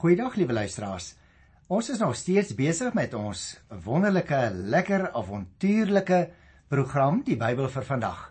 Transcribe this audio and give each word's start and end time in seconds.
Goeiedag 0.00 0.38
liewe 0.40 0.54
luisteraars. 0.56 1.10
Ons 1.68 1.90
is 1.92 1.98
nog 2.00 2.14
steeds 2.16 2.54
besig 2.56 2.94
met 2.96 3.12
ons 3.12 3.40
wonderlike, 3.84 4.38
lekker, 4.72 5.02
avontuurlike 5.12 6.20
program, 6.72 7.18
die 7.26 7.36
Bybel 7.36 7.68
vir 7.68 7.84
vandag. 7.84 8.22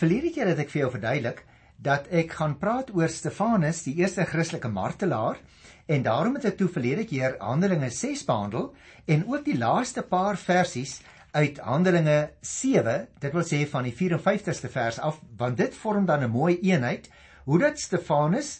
Verlede 0.00 0.32
keer 0.34 0.50
het 0.50 0.64
ek 0.64 0.72
vir 0.74 0.80
jou 0.80 0.88
verduidelik 0.96 1.44
dat 1.78 2.10
ek 2.10 2.34
gaan 2.40 2.58
praat 2.58 2.90
oor 2.90 3.06
Stefanus, 3.06 3.84
die 3.86 3.94
eerste 4.00 4.26
Christelike 4.26 4.66
martelaar, 4.66 5.38
en 5.86 6.02
daarom 6.02 6.40
het 6.40 6.50
ek 6.50 6.58
toe 6.58 6.72
verlede 6.74 7.06
keer 7.06 7.38
Handelinge 7.38 7.92
6 7.94 8.26
behandel 8.26 8.72
en 9.06 9.26
ook 9.30 9.46
die 9.46 9.58
laaste 9.62 10.02
paar 10.02 10.34
versies 10.34 10.98
uit 11.38 11.62
Handelinge 11.62 12.32
7, 12.42 13.04
dit 13.22 13.38
wil 13.38 13.46
sê 13.46 13.62
van 13.70 13.86
die 13.86 13.94
54ste 13.94 14.74
vers 14.74 14.98
af, 14.98 15.22
want 15.38 15.62
dit 15.62 15.82
vorm 15.86 16.10
dan 16.10 16.26
'n 16.26 16.34
mooi 16.34 16.58
eenheid 16.66 17.06
hoe 17.46 17.62
dat 17.62 17.78
Stefanus 17.78 18.56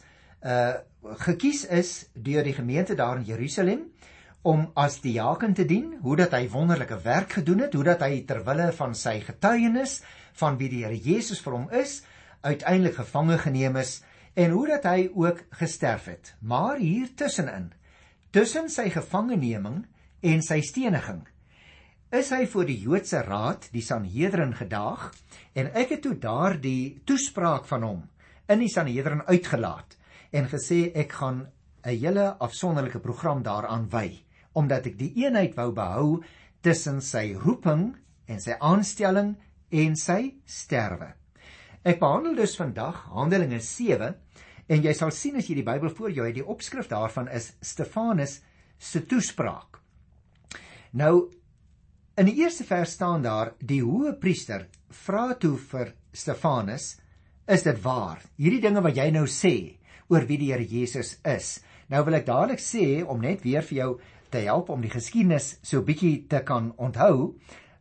uh 0.46 0.76
gekies 1.14 1.64
is 1.70 2.08
deur 2.14 2.44
die 2.44 2.54
gemeente 2.56 2.94
daar 2.94 3.20
in 3.20 3.24
Jerusalem 3.24 3.86
om 4.46 4.68
as 4.78 5.00
diaken 5.02 5.54
te 5.54 5.64
dien, 5.66 5.96
hoe 6.02 6.16
dat 6.16 6.34
hy 6.36 6.46
wonderlike 6.52 7.00
werk 7.02 7.32
gedoen 7.40 7.64
het, 7.64 7.74
hoe 7.74 7.84
dat 7.84 8.04
hy 8.06 8.20
ter 8.28 8.44
wille 8.46 8.68
van 8.76 8.94
sy 8.94 9.18
getuienis 9.24 10.00
van 10.38 10.58
wie 10.60 10.68
die 10.70 10.84
Here 10.84 10.98
Jesus 10.98 11.40
vir 11.42 11.56
hom 11.56 11.66
is, 11.74 12.02
uiteindelik 12.46 13.00
gevange 13.00 13.40
geneem 13.42 13.78
is 13.80 13.98
en 14.38 14.54
hoe 14.54 14.66
dat 14.68 14.86
hy 14.86 15.08
ook 15.14 15.42
gesterf 15.58 16.06
het. 16.12 16.34
Maar 16.40 16.78
hier 16.78 17.10
tussenin, 17.18 17.72
tussen 18.30 18.70
sy 18.70 18.90
gevangeneming 18.94 19.82
en 20.22 20.44
sy 20.44 20.60
steniging, 20.62 21.24
is 22.14 22.30
hy 22.30 22.44
voor 22.46 22.68
die 22.68 22.78
Joodse 22.78 23.24
raad, 23.26 23.66
die 23.74 23.82
Sanhedrin 23.82 24.54
gedaag 24.54 25.10
en 25.58 25.72
ek 25.74 25.96
het 25.96 26.04
toe 26.06 26.14
daardie 26.22 27.00
toespraak 27.08 27.66
van 27.66 27.82
hom 27.82 28.02
in 28.46 28.62
die 28.62 28.70
Sanhedrin 28.70 29.24
uitgelaat 29.26 29.96
en 30.36 30.48
gesê 30.52 30.90
ek 30.94 31.16
gaan 31.20 31.46
'n 31.84 31.98
hele 31.98 32.26
afsonderlike 32.38 33.00
program 33.00 33.42
daaraan 33.42 33.88
wy 33.90 34.22
omdat 34.56 34.86
ek 34.86 34.96
die 34.98 35.12
eenheid 35.22 35.54
wou 35.56 35.70
behou 35.76 36.22
tussen 36.64 37.00
sy 37.04 37.34
roeping 37.36 37.94
en 38.26 38.40
sy 38.40 38.56
aanstelling 38.60 39.36
en 39.70 39.96
sy 39.96 40.34
sterwe. 40.48 41.12
Ek 41.84 42.00
behandel 42.00 42.34
dus 42.40 42.56
vandag 42.58 43.04
Handelinge 43.12 43.60
7 43.60 44.14
en 44.66 44.82
jy 44.82 44.94
sal 44.96 45.12
sien 45.14 45.36
as 45.36 45.46
jy 45.46 45.60
die 45.60 45.66
Bybel 45.66 45.92
voor 45.94 46.10
jou 46.10 46.26
het, 46.26 46.34
die 46.34 46.46
opskrif 46.46 46.88
daarvan 46.90 47.28
is 47.28 47.52
Stefanus 47.62 48.40
se 48.78 49.04
toespraak. 49.06 49.78
Nou 50.92 51.28
in 52.16 52.30
die 52.30 52.40
eerste 52.40 52.64
vers 52.64 52.96
staan 52.96 53.22
daar 53.22 53.52
die 53.60 53.82
hoë 53.84 54.16
priester 54.18 54.66
vra 55.04 55.34
toe 55.38 55.54
vir 55.70 55.92
Stefanus, 56.16 56.96
is 57.46 57.62
dit 57.62 57.78
waar? 57.84 58.22
Hierdie 58.40 58.62
dinge 58.64 58.80
wat 58.82 58.96
jy 58.96 59.10
nou 59.14 59.26
sê, 59.30 59.76
oor 60.08 60.26
wie 60.28 60.38
die 60.38 60.52
Here 60.52 60.64
Jesus 60.64 61.16
is. 61.24 61.60
Nou 61.90 62.02
wil 62.06 62.18
ek 62.18 62.26
dadelik 62.26 62.62
sê 62.62 63.02
om 63.06 63.20
net 63.22 63.44
weer 63.44 63.64
vir 63.66 63.78
jou 63.78 63.90
te 64.30 64.42
help 64.46 64.70
om 64.74 64.82
die 64.82 64.92
geskiedenis 64.92 65.56
so 65.62 65.82
bietjie 65.86 66.26
te 66.30 66.42
kan 66.46 66.72
onthou. 66.82 67.36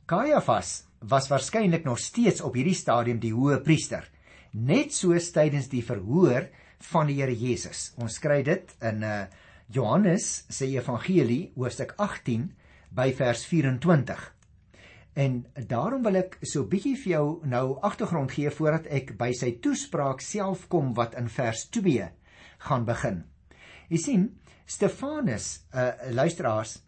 Kajafas 0.06 0.84
was 1.02 1.30
waarskynlik 1.30 1.86
nog 1.86 2.00
steeds 2.00 2.42
op 2.46 2.58
hierdie 2.58 2.78
stadium 2.78 3.20
die 3.22 3.34
hoë 3.34 3.62
priester, 3.66 4.06
net 4.54 4.94
soos 4.94 5.32
tydens 5.34 5.70
die 5.70 5.84
verhoor 5.86 6.48
van 6.92 7.10
die 7.10 7.20
Here 7.22 7.34
Jesus. 7.34 7.92
Ons 7.98 8.20
kry 8.22 8.44
dit 8.46 8.78
in 8.82 9.04
uh 9.04 9.26
Johannes 9.74 10.46
se 10.54 10.68
evangelie 10.70 11.50
hoofstuk 11.56 11.96
18 11.98 12.52
by 12.94 13.10
vers 13.18 13.48
24. 13.50 14.35
En 15.16 15.46
daarom 15.56 16.04
wil 16.04 16.20
ek 16.20 16.34
so 16.44 16.68
bietjie 16.68 16.98
vir 17.00 17.12
jou 17.14 17.28
nou 17.48 17.66
agtergrond 17.88 18.34
gee 18.36 18.52
voordat 18.52 18.90
ek 18.92 19.14
by 19.20 19.30
sy 19.32 19.54
toespraak 19.64 20.20
self 20.24 20.66
kom 20.68 20.92
wat 20.98 21.16
in 21.16 21.30
vers 21.32 21.62
2 21.72 22.10
gaan 22.68 22.84
begin. 22.88 23.22
Jy 23.88 24.00
sien, 24.02 24.26
Stefanus, 24.68 25.48
uh 25.72 26.12
luisteraars, 26.12 26.82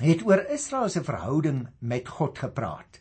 het 0.00 0.24
oor 0.26 0.42
Israel 0.50 0.88
se 0.90 1.04
verhouding 1.06 1.66
met 1.78 2.08
God 2.08 2.40
gepraat. 2.42 2.98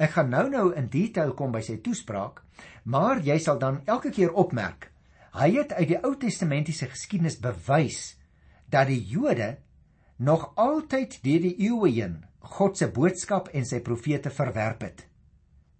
Ek 0.00 0.16
gaan 0.16 0.32
nou-nou 0.32 0.70
in 0.74 0.88
detail 0.90 1.34
kom 1.38 1.52
by 1.52 1.60
sy 1.62 1.76
toespraak, 1.84 2.40
maar 2.84 3.20
jy 3.22 3.36
sal 3.38 3.60
dan 3.60 3.82
elke 3.86 4.10
keer 4.10 4.32
opmerk, 4.32 4.88
hy 5.36 5.52
het 5.60 5.76
uit 5.76 5.92
die 5.92 6.00
Ou 6.02 6.16
Testamentiese 6.18 6.88
geskiedenis 6.90 7.38
bewys 7.38 8.16
dat 8.72 8.88
die 8.90 9.02
Jode 9.06 9.58
nog 10.18 10.50
altyd 10.58 11.20
deur 11.22 11.46
die 11.46 11.54
eeue 11.68 11.92
heen 11.92 12.18
God 12.40 12.76
se 12.78 12.88
boodskap 12.88 13.48
en 13.52 13.66
sy 13.68 13.80
profete 13.84 14.30
verwerp 14.30 14.82
het. 14.82 15.06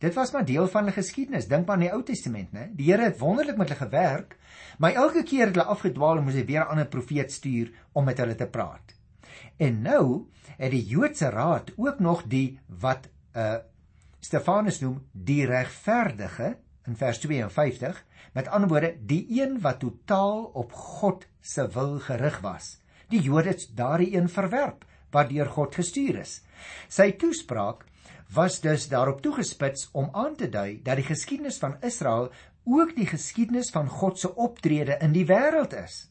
Dit 0.00 0.14
was 0.16 0.32
maar 0.32 0.46
deel 0.48 0.68
van 0.72 0.86
die 0.88 0.94
geskiedenis. 0.96 1.48
Dink 1.48 1.66
maar 1.66 1.76
aan 1.76 1.84
die 1.84 1.92
Ou 1.92 2.02
Testament, 2.02 2.52
né? 2.56 2.70
Die 2.76 2.88
Here 2.88 3.04
het 3.04 3.18
wonderlik 3.20 3.58
met 3.60 3.68
hulle 3.68 3.80
gewerk, 3.82 4.36
maar 4.78 4.96
elke 4.96 5.22
keer 5.22 5.50
het 5.50 5.56
hulle 5.56 5.68
afgedwaal 5.68 6.20
en 6.20 6.24
moes 6.24 6.38
hy 6.38 6.44
weer 6.48 6.64
'n 6.64 6.72
ander 6.72 6.88
profeet 6.88 7.32
stuur 7.32 7.72
om 7.92 8.04
met 8.04 8.18
hulle 8.18 8.34
te 8.34 8.46
praat. 8.46 8.96
En 9.58 9.82
nou 9.82 10.28
het 10.56 10.70
die 10.70 10.84
Joodse 10.86 11.28
Raad 11.28 11.72
ook 11.76 11.98
nog 12.00 12.24
die 12.24 12.60
wat 12.66 13.08
uh 13.36 13.58
Stefanus 14.20 14.80
noem 14.80 15.00
die 15.12 15.46
regverdige 15.46 16.58
in 16.86 16.96
vers 16.96 17.18
52, 17.18 18.04
met 18.32 18.48
ander 18.48 18.68
woorde, 18.68 18.96
die 19.06 19.26
een 19.40 19.60
wat 19.60 19.80
totaal 19.80 20.42
op 20.44 20.72
God 20.72 21.26
se 21.40 21.68
wil 21.68 21.98
gerig 21.98 22.40
was. 22.40 22.80
Die 23.08 23.20
Jode 23.20 23.48
het 23.48 23.70
daardie 23.74 24.16
een 24.16 24.28
verwerp 24.28 24.84
wat 25.10 25.30
deur 25.30 25.46
God 25.46 25.74
gestuur 25.74 26.20
is. 26.22 26.40
Sy 26.88 27.10
toespraak 27.18 27.86
was 28.34 28.60
dus 28.60 28.88
daarop 28.88 29.22
toegespits 29.22 29.88
om 29.92 30.08
aan 30.12 30.36
te 30.36 30.48
dui 30.48 30.80
dat 30.82 31.00
die 31.00 31.08
geskiedenis 31.08 31.58
van 31.58 31.76
Israel 31.82 32.30
ook 32.64 32.94
die 32.96 33.06
geskiedenis 33.06 33.70
van 33.74 33.88
God 33.88 34.18
se 34.18 34.34
optrede 34.34 34.98
in 35.02 35.12
die 35.12 35.26
wêreld 35.26 35.74
is. 35.74 36.06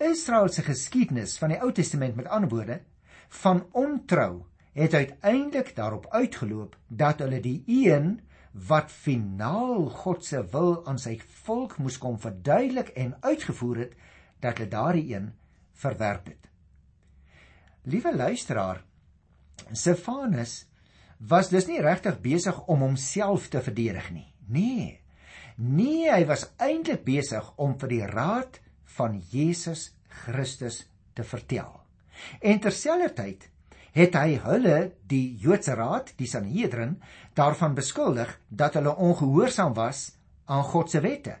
Israel 0.00 0.48
se 0.48 0.62
geskiedenis 0.64 1.36
van 1.38 1.52
die 1.52 1.60
Ou 1.60 1.72
Testament 1.76 2.16
met 2.16 2.30
ander 2.32 2.48
woorde 2.48 2.80
van 3.42 3.66
ontrou 3.76 4.42
het 4.72 4.94
uiteindelik 4.94 5.74
daarop 5.76 6.06
uitgeloop 6.10 6.76
dat 6.88 7.20
hulle 7.20 7.40
die 7.40 7.62
een 7.66 8.20
wat 8.52 8.90
finaal 8.90 9.90
God 9.90 10.24
se 10.24 10.40
wil 10.52 10.80
aan 10.86 10.98
sy 10.98 11.18
volk 11.44 11.76
moes 11.78 11.98
kom 11.98 12.18
verduidelik 12.18 12.88
en 12.98 13.16
uitgevoer 13.20 13.84
het 13.84 13.92
dat 14.40 14.58
hulle 14.58 14.70
daardie 14.70 15.14
een 15.14 15.32
verwerp 15.72 16.26
het. 16.26 16.49
Liewe 17.82 18.16
luisteraar, 18.16 18.82
Stefanus 19.72 20.66
was 21.16 21.48
dus 21.48 21.66
nie 21.68 21.80
regtig 21.80 22.18
besig 22.20 22.58
om 22.68 22.82
homself 22.84 23.48
te 23.48 23.60
verdedig 23.64 24.10
nie. 24.12 24.26
Nee. 24.48 25.00
Nee, 25.56 26.08
hy 26.08 26.24
was 26.28 26.46
eintlik 26.60 27.04
besig 27.04 27.46
om 27.60 27.76
vir 27.80 27.92
die 27.92 28.04
raad 28.08 28.60
van 28.96 29.18
Jesus 29.32 29.90
Christus 30.24 30.82
te 31.16 31.24
vertel. 31.24 31.72
En 32.40 32.60
terselfdertyd 32.60 33.48
het 33.96 34.16
hy 34.16 34.38
hulle, 34.44 34.92
die 35.08 35.36
Joodse 35.40 35.74
raad, 35.76 36.12
die 36.20 36.28
Sanhedrin, 36.28 36.98
daarvan 37.34 37.74
beskuldig 37.74 38.32
dat 38.48 38.76
hulle 38.78 38.94
ongehoorsaam 38.96 39.74
was 39.76 40.10
aan 40.44 40.64
God 40.68 40.90
se 40.90 41.00
wette. 41.00 41.36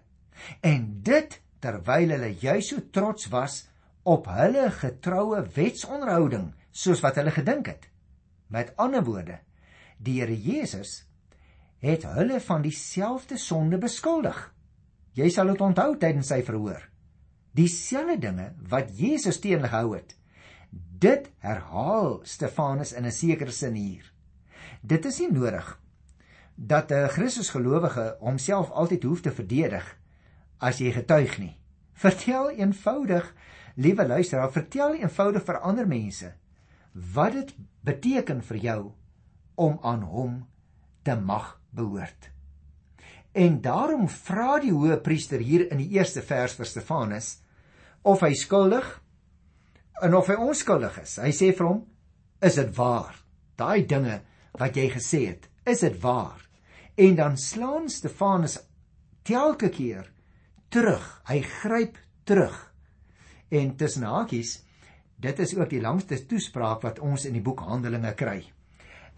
En 0.64 0.86
dit 1.04 1.36
terwyl 1.60 2.16
hulle 2.16 2.32
juis 2.40 2.72
so 2.72 2.80
trots 2.92 3.28
was 3.32 3.66
op 4.02 4.26
hulle 4.26 4.70
getroue 4.70 5.42
wetsonderhouding 5.54 6.52
soos 6.70 7.02
wat 7.04 7.16
hulle 7.20 7.32
gedink 7.34 7.66
het. 7.66 7.88
Met 8.48 8.72
ander 8.76 9.04
woorde, 9.04 9.38
die 9.98 10.20
Here 10.20 10.36
Jesus 10.36 11.04
het 11.80 12.04
hulle 12.04 12.40
van 12.40 12.62
dieselfde 12.62 13.38
sonde 13.38 13.78
beskuldig. 13.78 14.38
Jy 15.16 15.28
sal 15.32 15.52
dit 15.52 15.60
onthou 15.60 15.94
tydens 15.98 16.30
sy 16.30 16.42
verhoor. 16.44 16.82
Dieselfde 17.56 18.18
dinge 18.20 18.50
wat 18.70 18.92
Jesus 18.96 19.40
teen 19.40 19.64
gehou 19.64 19.94
het. 19.96 20.14
Dit 20.70 21.30
herhaal 21.42 22.20
Stefanus 22.24 22.92
in 22.92 23.06
'n 23.06 23.12
sekere 23.12 23.50
sin 23.50 23.74
hier. 23.74 24.12
Dit 24.82 25.04
is 25.04 25.18
nie 25.18 25.32
nodig 25.32 25.80
dat 26.54 26.92
'n 26.92 27.08
Christusgelowige 27.08 28.16
homself 28.20 28.70
altyd 28.70 29.02
hoef 29.02 29.20
te 29.20 29.32
verdedig 29.32 29.96
as 30.58 30.78
jy 30.78 30.92
getuig 30.92 31.38
nie. 31.38 31.56
Vertel 31.92 32.50
eenvoudig, 32.50 33.34
liewe 33.80 34.06
luisteraar, 34.06 34.52
vertel 34.52 34.98
eenvoudig 35.00 35.44
vir 35.46 35.60
ander 35.64 35.88
mense 35.88 36.32
wat 37.14 37.36
dit 37.36 37.52
beteken 37.86 38.42
vir 38.42 38.58
jou 38.64 38.80
om 39.60 39.78
aan 39.86 40.02
hom 40.02 40.40
te 41.06 41.14
mag 41.16 41.54
behoort. 41.70 42.30
En 43.32 43.60
daarom 43.62 44.08
vra 44.10 44.58
die 44.62 44.72
hoë 44.74 44.98
priester 45.04 45.40
hier 45.40 45.68
in 45.70 45.78
die 45.78 45.92
eerste 45.94 46.22
vers 46.26 46.56
vir 46.58 46.66
Stefanus 46.66 47.36
of 48.02 48.24
hy 48.26 48.32
skuldig 48.34 48.88
en 50.02 50.16
of 50.18 50.30
hy 50.32 50.36
onskuldig 50.40 50.98
is. 51.04 51.18
Hy 51.22 51.30
sê 51.36 51.52
vir 51.54 51.68
hom: 51.68 51.84
"Is 52.42 52.56
dit 52.58 52.72
waar? 52.76 53.14
Daai 53.56 53.86
dinge 53.86 54.20
wat 54.58 54.76
jy 54.76 54.88
gesê 54.90 55.26
het, 55.28 55.48
is 55.64 55.80
dit 55.80 56.00
waar?" 56.02 56.40
En 56.96 57.14
dan 57.16 57.36
slaan 57.36 57.88
Stefanus 57.88 58.58
telke 59.22 59.68
keer 59.68 60.10
terug. 60.68 61.22
Hy 61.28 61.40
gryp 61.40 61.98
terug. 62.24 62.69
En 63.50 63.76
tussen 63.76 64.02
hakies 64.02 64.60
Dit 65.20 65.38
is 65.38 65.52
ook 65.56 65.68
die 65.68 65.82
langste 65.84 66.16
toespraak 66.26 66.80
wat 66.86 67.00
ons 67.04 67.26
in 67.28 67.34
die 67.36 67.44
boek 67.44 67.60
Handelinge 67.68 68.14
kry. 68.16 68.38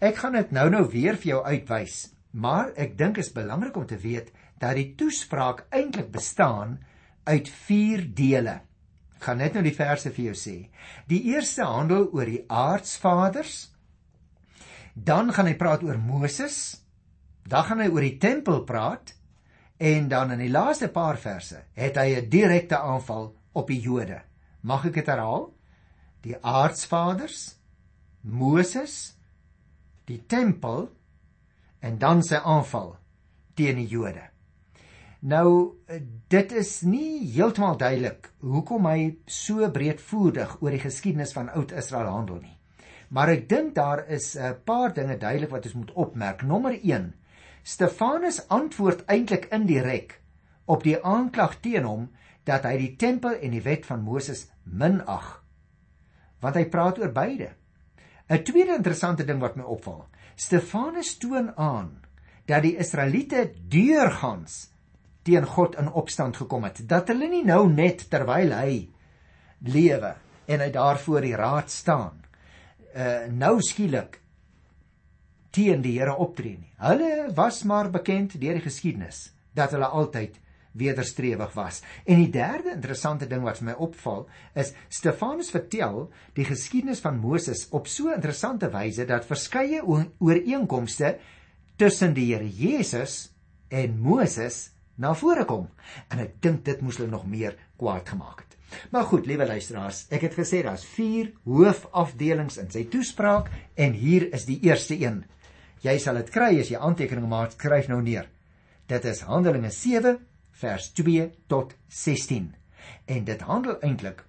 Ek 0.03 0.17
gaan 0.19 0.35
dit 0.35 0.49
nou-nou 0.51 0.83
weer 0.91 1.15
vir 1.15 1.29
jou 1.29 1.39
uitwys, 1.47 2.09
maar 2.35 2.73
ek 2.75 2.97
dink 2.99 3.21
is 3.21 3.31
belangrik 3.31 3.77
om 3.79 3.85
te 3.87 3.95
weet 4.01 4.33
dat 4.59 4.75
die 4.75 4.89
toespraak 4.99 5.63
eintlik 5.71 6.09
bestaan 6.11 6.81
uit 7.23 7.47
4 7.47 8.03
dele. 8.17 8.57
Ek 9.15 9.29
gaan 9.29 9.39
net 9.39 9.55
nou 9.55 9.63
die 9.63 9.75
verse 9.77 10.11
vir 10.11 10.25
jou 10.25 10.35
sê. 10.35 10.57
Die 11.07 11.21
eerste 11.31 11.63
handel 11.63 12.09
oor 12.11 12.27
die 12.27 12.43
aardsvaders. 12.51 13.69
Dan 14.93 15.31
gaan 15.31 15.47
hy 15.47 15.55
praat 15.55 15.85
oor 15.87 16.01
Moses. 16.01 16.81
Dan 17.47 17.63
gaan 17.69 17.79
hy 17.79 17.87
oor 17.93 18.03
die 18.03 18.19
tempel 18.19 18.65
praat 18.67 19.15
en 19.79 20.11
dan 20.11 20.35
in 20.35 20.43
die 20.43 20.51
laaste 20.51 20.91
paar 20.91 21.15
verse 21.19 21.63
het 21.79 21.95
hy 21.97 22.19
'n 22.19 22.29
direkte 22.29 22.77
aanval 22.77 23.31
op 23.53 23.69
die 23.71 23.79
Jode. 23.81 24.21
Mag 24.61 24.85
ek 24.89 24.99
dit 25.01 25.09
herhaal? 25.11 25.49
Die 26.23 26.35
aardsvaders, 26.39 27.55
Moses, 28.21 29.15
die 30.07 30.21
tempel 30.27 30.87
en 31.83 31.97
dan 31.99 32.23
sy 32.23 32.39
aanval 32.39 32.95
teen 33.57 33.81
die 33.81 33.89
Jode. 33.91 34.23
Nou 35.23 35.79
dit 36.31 36.51
is 36.59 36.81
nie 36.83 37.23
heeltemal 37.31 37.77
duidelik 37.79 38.27
hoekom 38.43 38.87
hy 38.89 39.13
so 39.27 39.69
breedvoerig 39.71 40.57
oor 40.59 40.75
die 40.75 40.83
geskiedenis 40.83 41.31
van 41.35 41.51
Oud-Israel 41.55 42.09
handel 42.11 42.41
nie. 42.41 42.57
Maar 43.13 43.35
ek 43.35 43.45
dink 43.47 43.75
daar 43.75 44.03
is 44.09 44.35
'n 44.35 44.57
paar 44.65 44.93
dinge 44.93 45.17
duidelik 45.17 45.51
wat 45.51 45.65
ons 45.65 45.75
moet 45.79 45.93
opmerk. 45.93 46.43
Nommer 46.43 46.73
1 46.73 47.13
Stefanus 47.63 48.47
antwoord 48.47 49.05
eintlik 49.07 49.45
indirek 49.51 50.19
op 50.65 50.83
die 50.83 50.97
aanklag 50.99 51.59
teen 51.61 51.83
hom 51.83 52.09
dat 52.47 52.65
hy 52.67 52.77
die 52.77 52.95
tempel 52.99 53.37
en 53.39 53.53
die 53.55 53.63
wet 53.63 53.85
van 53.87 54.03
Moses 54.03 54.47
minag. 54.63 55.43
Want 56.43 56.59
hy 56.59 56.65
praat 56.71 56.99
oor 56.99 57.11
beide. 57.15 57.53
'n 58.29 58.43
Tweede 58.43 58.75
interessante 58.75 59.25
ding 59.25 59.39
wat 59.39 59.55
my 59.55 59.63
opval. 59.63 60.07
Stefanus 60.35 61.17
toon 61.17 61.51
aan 61.57 62.01
dat 62.45 62.63
die 62.63 62.77
Israeliete 62.77 63.51
deurgangs 63.69 64.73
teen 65.23 65.45
God 65.45 65.75
in 65.79 65.91
opstand 65.91 66.37
gekom 66.37 66.63
het. 66.63 66.81
Dat 66.87 67.07
hulle 67.07 67.29
nie 67.31 67.43
nou 67.47 67.67
net 67.71 68.09
terwyl 68.11 68.51
hy 68.51 68.89
lewe 69.63 70.15
en 70.45 70.59
hy 70.59 70.69
daar 70.71 70.99
voor 70.99 71.23
die 71.23 71.35
raad 71.39 71.71
staan, 71.71 72.19
uh 72.93 73.25
nou 73.31 73.61
skielik 73.63 74.19
teen 75.53 75.81
die 75.81 75.95
Here 75.99 76.15
optree 76.17 76.57
nie. 76.57 76.73
Hulle 76.81 77.31
was 77.35 77.63
maar 77.63 77.89
bekend 77.93 78.35
deur 78.41 78.57
die 78.59 78.65
geskiedenis 78.65 79.29
dat 79.53 79.71
hulle 79.71 79.87
altyd 79.87 80.39
wederstrewig 80.73 81.53
was. 81.53 81.81
En 82.05 82.19
die 82.21 82.31
derde 82.33 82.73
interessante 82.73 83.27
ding 83.29 83.43
wat 83.45 83.61
vir 83.61 83.71
my 83.71 83.75
opval 83.85 84.25
is 84.59 84.73
Stefanus 84.89 85.51
vertel 85.53 86.07
die 86.37 86.47
geskiedenis 86.47 87.03
van 87.03 87.21
Moses 87.21 87.67
op 87.71 87.87
so 87.87 88.09
'n 88.09 88.19
interessante 88.19 88.69
wyse 88.69 89.05
dat 89.05 89.25
verskeie 89.25 89.81
ooreenkomste 90.19 91.17
tussen 91.77 92.13
die 92.13 92.33
Here 92.33 92.49
Jesus 92.49 93.31
en 93.69 93.99
Moses 93.99 94.69
na 94.95 95.13
vore 95.13 95.45
kom. 95.45 95.69
En 96.09 96.19
ek 96.19 96.41
dink 96.41 96.63
dit 96.65 96.81
moes 96.81 96.97
hulle 96.97 97.09
nog 97.09 97.25
meer 97.25 97.55
kwaad 97.77 98.09
gemaak 98.09 98.39
het. 98.39 98.57
Maar 98.89 99.03
goed, 99.03 99.25
liewe 99.25 99.45
luisteraars, 99.45 100.05
ek 100.09 100.21
het 100.21 100.33
gesê 100.37 100.63
daar's 100.65 100.85
4 100.85 101.31
hoofafdelings 101.45 102.57
in 102.57 102.71
sy 102.73 102.85
toespraak 102.89 103.49
en 103.75 103.93
hier 103.93 104.33
is 104.33 104.45
die 104.45 104.59
eerste 104.65 104.97
een. 104.99 105.23
Jy 105.81 105.97
sal 105.99 106.15
dit 106.15 106.29
kry 106.33 106.59
as 106.59 106.69
jy 106.71 106.79
aantekeninge 106.79 107.27
maak, 107.27 107.51
skryf 107.51 107.89
nou 107.91 108.01
neer. 108.01 108.29
Dit 108.87 109.05
is 109.05 109.21
Handelinge 109.27 109.71
7 109.71 110.17
vers 110.61 110.91
2 110.93 111.29
tot 111.47 111.73
16. 111.87 112.53
En 113.05 113.23
dit 113.23 113.41
handel 113.41 113.79
eintlik 113.81 114.23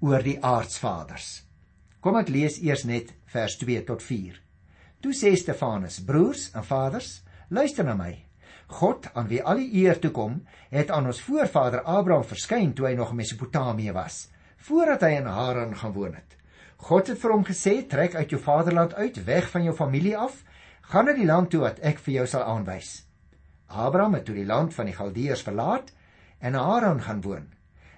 oor 0.00 0.24
die 0.24 0.38
aardsvaders. 0.44 1.28
Kom 2.00 2.16
ek 2.16 2.32
lees 2.32 2.58
eers 2.64 2.86
net 2.88 3.12
vers 3.32 3.58
2 3.60 3.84
tot 3.88 4.02
4. 4.02 4.38
Toe 5.00 5.12
sê 5.16 5.34
Stefanus: 5.36 6.00
Broers 6.04 6.50
en 6.56 6.64
vaders, 6.64 7.20
luister 7.48 7.84
na 7.84 7.94
my. 7.96 8.12
God, 8.70 9.08
aan 9.14 9.28
wie 9.28 9.42
al 9.42 9.60
die 9.60 9.82
eer 9.82 9.98
toe 9.98 10.12
kom, 10.14 10.40
het 10.70 10.90
aan 10.94 11.08
ons 11.10 11.22
voorvader 11.26 11.82
Abraham 11.82 12.24
verskyn 12.24 12.72
toe 12.74 12.86
hy 12.86 12.94
nog 12.94 13.10
in 13.10 13.20
Mesopotamië 13.20 13.92
was, 13.96 14.28
voordat 14.68 15.02
hy 15.02 15.16
in 15.18 15.26
Haran 15.26 15.74
gaan 15.76 15.96
woon 15.96 16.14
het. 16.14 16.36
God 16.80 17.10
het 17.10 17.18
vir 17.20 17.34
hom 17.34 17.44
gesê: 17.44 17.80
"Trek 17.88 18.14
uit 18.14 18.30
jou 18.30 18.40
vaderland 18.40 18.94
uit, 18.94 19.24
weg 19.24 19.50
van 19.50 19.64
jou 19.66 19.74
familie 19.76 20.16
af 20.16 20.44
Gaan 20.90 21.06
na 21.06 21.12
die 21.14 21.26
land 21.28 21.52
toe 21.52 21.60
wat 21.62 21.76
ek 21.86 22.00
vir 22.02 22.16
jou 22.16 22.24
sal 22.26 22.42
aanwys. 22.50 23.04
Abraham 23.70 24.18
het 24.18 24.26
toe 24.28 24.36
die 24.36 24.46
land 24.46 24.74
van 24.74 24.90
die 24.90 24.96
Galdeërs 24.96 25.44
verlaat 25.46 25.92
en 26.38 26.52
na 26.56 26.64
Haran 26.66 27.02
gaan 27.06 27.22
woon. 27.24 27.48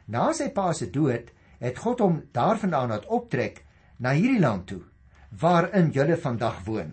Na 0.07 0.31
sy 0.37 0.51
pa 0.53 0.73
se 0.77 0.91
dood 0.93 1.31
het 1.63 1.79
God 1.79 2.03
hom 2.05 2.23
daarvandaan 2.35 2.93
laat 2.93 3.07
optrek 3.07 3.63
na 3.99 4.15
hierdie 4.17 4.43
land 4.43 4.67
toe 4.71 4.83
waarin 5.41 5.91
julle 5.95 6.19
vandag 6.21 6.59
woon. 6.67 6.93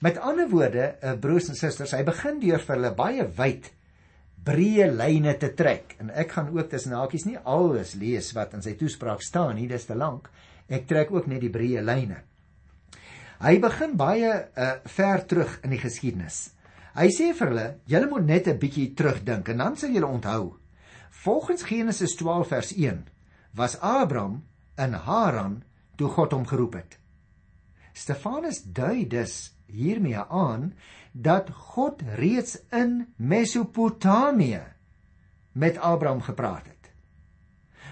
Met 0.00 0.18
ander 0.18 0.48
woorde, 0.48 0.96
eh, 1.00 1.12
broers 1.20 1.48
en 1.48 1.56
susters, 1.56 1.92
hy 1.92 2.02
begin 2.04 2.40
deur 2.40 2.58
vir 2.58 2.76
hulle 2.76 2.94
baie 2.94 3.24
wyd 3.36 3.70
breë 4.44 4.88
lyne 4.96 5.34
te 5.38 5.50
trek 5.56 5.96
en 6.00 6.10
ek 6.16 6.32
gaan 6.32 6.48
ook 6.54 6.70
tussen 6.72 6.96
hakies 6.96 7.26
nie 7.28 7.38
alles 7.44 7.94
lees 8.00 8.32
wat 8.36 8.54
in 8.56 8.62
sy 8.64 8.72
toespraak 8.80 9.22
staan 9.22 9.56
nie, 9.56 9.68
dis 9.68 9.84
te 9.84 9.94
lank. 9.94 10.30
Ek 10.68 10.86
trek 10.88 11.10
ook 11.12 11.26
net 11.26 11.42
die 11.44 11.52
breë 11.52 11.82
lyne. 11.84 12.22
Hy 13.40 13.58
begin 13.60 13.96
baie 13.96 14.30
uh, 14.32 14.72
ver 14.84 15.26
terug 15.26 15.58
in 15.64 15.74
die 15.74 15.80
geskiedenis. 15.80 16.50
Hy 16.94 17.08
sê 17.14 17.30
vir 17.36 17.52
hulle, 17.52 17.68
julle 17.86 18.08
moet 18.10 18.26
net 18.26 18.48
'n 18.48 18.58
bietjie 18.58 18.94
terugdink 18.94 19.48
en 19.48 19.58
dan 19.58 19.76
sal 19.76 19.90
julle 19.90 20.06
onthou. 20.06 20.56
Volgens 21.10 21.62
Genesis 21.62 22.14
12 22.16 22.48
vers 22.48 22.72
1 22.72 23.04
was 23.54 23.78
Abraham 23.80 24.42
in 24.78 24.92
Haran 24.92 25.62
toe 25.96 26.08
God 26.08 26.32
hom 26.32 26.46
geroep 26.46 26.74
het. 26.74 26.98
Stefanus 27.92 28.62
dui 28.62 29.06
dus 29.06 29.52
hiermee 29.66 30.18
aan 30.18 30.74
dat 31.12 31.50
God 31.50 32.02
reeds 32.16 32.58
in 32.70 33.12
Mesopotamië 33.16 34.62
met 35.52 35.78
Abraham 35.78 36.20
gepraat 36.20 36.66
het. 36.66 36.90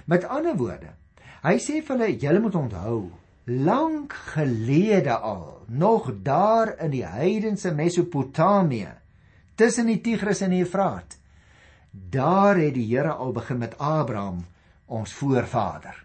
Met 0.04 0.24
ander 0.24 0.56
woorde, 0.56 0.94
hy 1.42 1.58
sê 1.60 1.82
vir 1.82 1.96
hulle, 1.96 2.18
julle 2.18 2.40
moet 2.40 2.54
onthou, 2.54 3.10
lank 3.48 4.12
gelede 4.12 5.16
al, 5.16 5.62
nog 5.66 6.12
daar 6.22 6.74
in 6.78 6.90
die 6.90 7.04
heidense 7.06 7.72
Mesopotamië, 7.74 8.92
tussen 9.54 9.88
die 9.88 10.00
Tigris 10.00 10.42
en 10.44 10.52
die 10.52 10.62
Efraat. 10.64 11.16
Daar 11.90 12.56
het 12.60 12.74
die 12.76 12.86
Here 12.90 13.12
al 13.12 13.32
begin 13.32 13.58
met 13.58 13.78
Abraham, 13.78 14.44
ons 14.86 15.12
voorvader. 15.12 16.04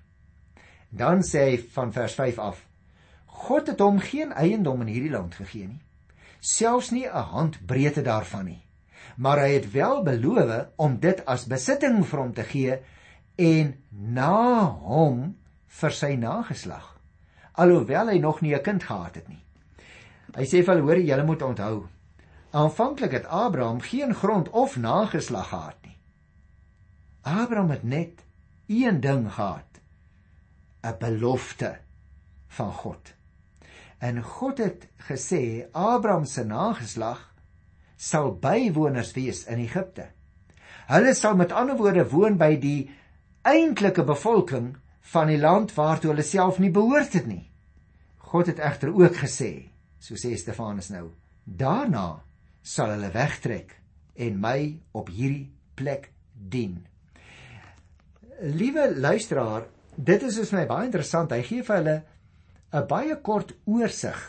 Dan 0.90 1.24
sê 1.24 1.44
hy 1.50 1.58
van 1.76 1.92
vers 1.94 2.16
5 2.16 2.40
af: 2.40 2.64
God 3.26 3.68
het 3.68 3.80
hom 3.80 4.00
geen 4.00 4.32
eiendom 4.32 4.82
in 4.82 4.94
hierdie 4.94 5.12
land 5.12 5.36
gegee 5.36 5.68
nie, 5.68 5.82
selfs 6.40 6.92
nie 6.92 7.06
'n 7.08 7.28
handbreedte 7.34 8.02
daarvan 8.02 8.46
nie. 8.46 8.64
Maar 9.18 9.40
hy 9.40 9.52
het 9.54 9.72
wel 9.72 10.04
beloof 10.04 10.68
om 10.76 11.00
dit 11.00 11.26
as 11.26 11.46
besitting 11.46 12.06
vir 12.06 12.20
hom 12.20 12.34
te 12.34 12.44
gee 12.44 12.80
en 13.36 13.76
na 13.90 14.66
hom 14.66 15.36
vir 15.68 15.92
sy 15.92 16.16
nageslag 16.16 16.93
alhoewel 17.54 18.10
hy 18.10 18.20
nog 18.20 18.42
nie 18.42 18.56
'n 18.56 18.62
kind 18.62 18.84
gehad 18.84 19.16
het 19.16 19.28
nie. 19.28 19.44
Hy 20.36 20.46
sê 20.46 20.64
vir 20.64 20.76
hulle 20.76 20.82
hoor 20.88 20.98
julle 20.98 21.24
moet 21.24 21.42
onthou. 21.42 21.88
Aanvanklik 22.52 23.12
het 23.12 23.26
Abraham 23.26 23.82
geen 23.82 24.14
grond 24.14 24.50
of 24.50 24.78
nageslag 24.78 25.50
gehad 25.50 25.78
nie. 25.82 25.98
Abraham 27.22 27.70
het 27.70 27.84
net 27.84 28.24
een 28.68 29.00
ding 29.00 29.32
gehad: 29.34 29.80
'n 30.84 30.98
belofte 31.00 31.78
van 32.48 32.72
God. 32.72 33.14
En 33.98 34.24
God 34.24 34.58
het 34.58 34.88
gesê 34.98 35.66
Abraham 35.72 36.26
se 36.26 36.44
nageslag 36.44 37.34
sal 37.96 38.34
bywoners 38.36 39.12
wees 39.12 39.46
in 39.46 39.60
Egipte. 39.64 40.10
Hulle 40.88 41.14
sal 41.14 41.36
met 41.36 41.52
ander 41.52 41.78
woorde 41.78 42.10
woon 42.10 42.38
by 42.38 42.58
die 42.60 42.90
eintlike 43.42 44.04
bevolking 44.04 44.76
van 45.12 45.28
die 45.28 45.40
land 45.40 45.74
waartoe 45.76 46.14
hulle 46.14 46.26
self 46.26 46.60
nie 46.60 46.72
behoort 46.72 47.14
het 47.18 47.28
nie. 47.28 47.50
God 48.32 48.48
het 48.50 48.60
egter 48.64 48.94
ook 48.96 49.20
gesê, 49.20 49.70
so 50.00 50.16
sê 50.16 50.34
Stefanus 50.40 50.90
nou, 50.94 51.12
daarna 51.44 52.24
sal 52.64 52.96
hulle 52.96 53.12
wegtrek 53.14 53.76
en 54.16 54.40
my 54.42 54.58
op 54.96 55.12
hierdie 55.12 55.52
plek 55.76 56.10
dien. 56.34 56.86
Liewe 58.42 58.94
luisteraar, 58.96 59.68
dit 59.96 60.24
is 60.24 60.40
vir 60.40 60.60
my 60.60 60.66
baie 60.70 60.88
interessant. 60.88 61.32
Hy 61.32 61.44
gee 61.46 61.64
vir 61.64 61.78
hulle 61.82 61.98
'n 62.74 62.88
baie 62.88 63.16
kort 63.22 63.54
oorsig 63.66 64.20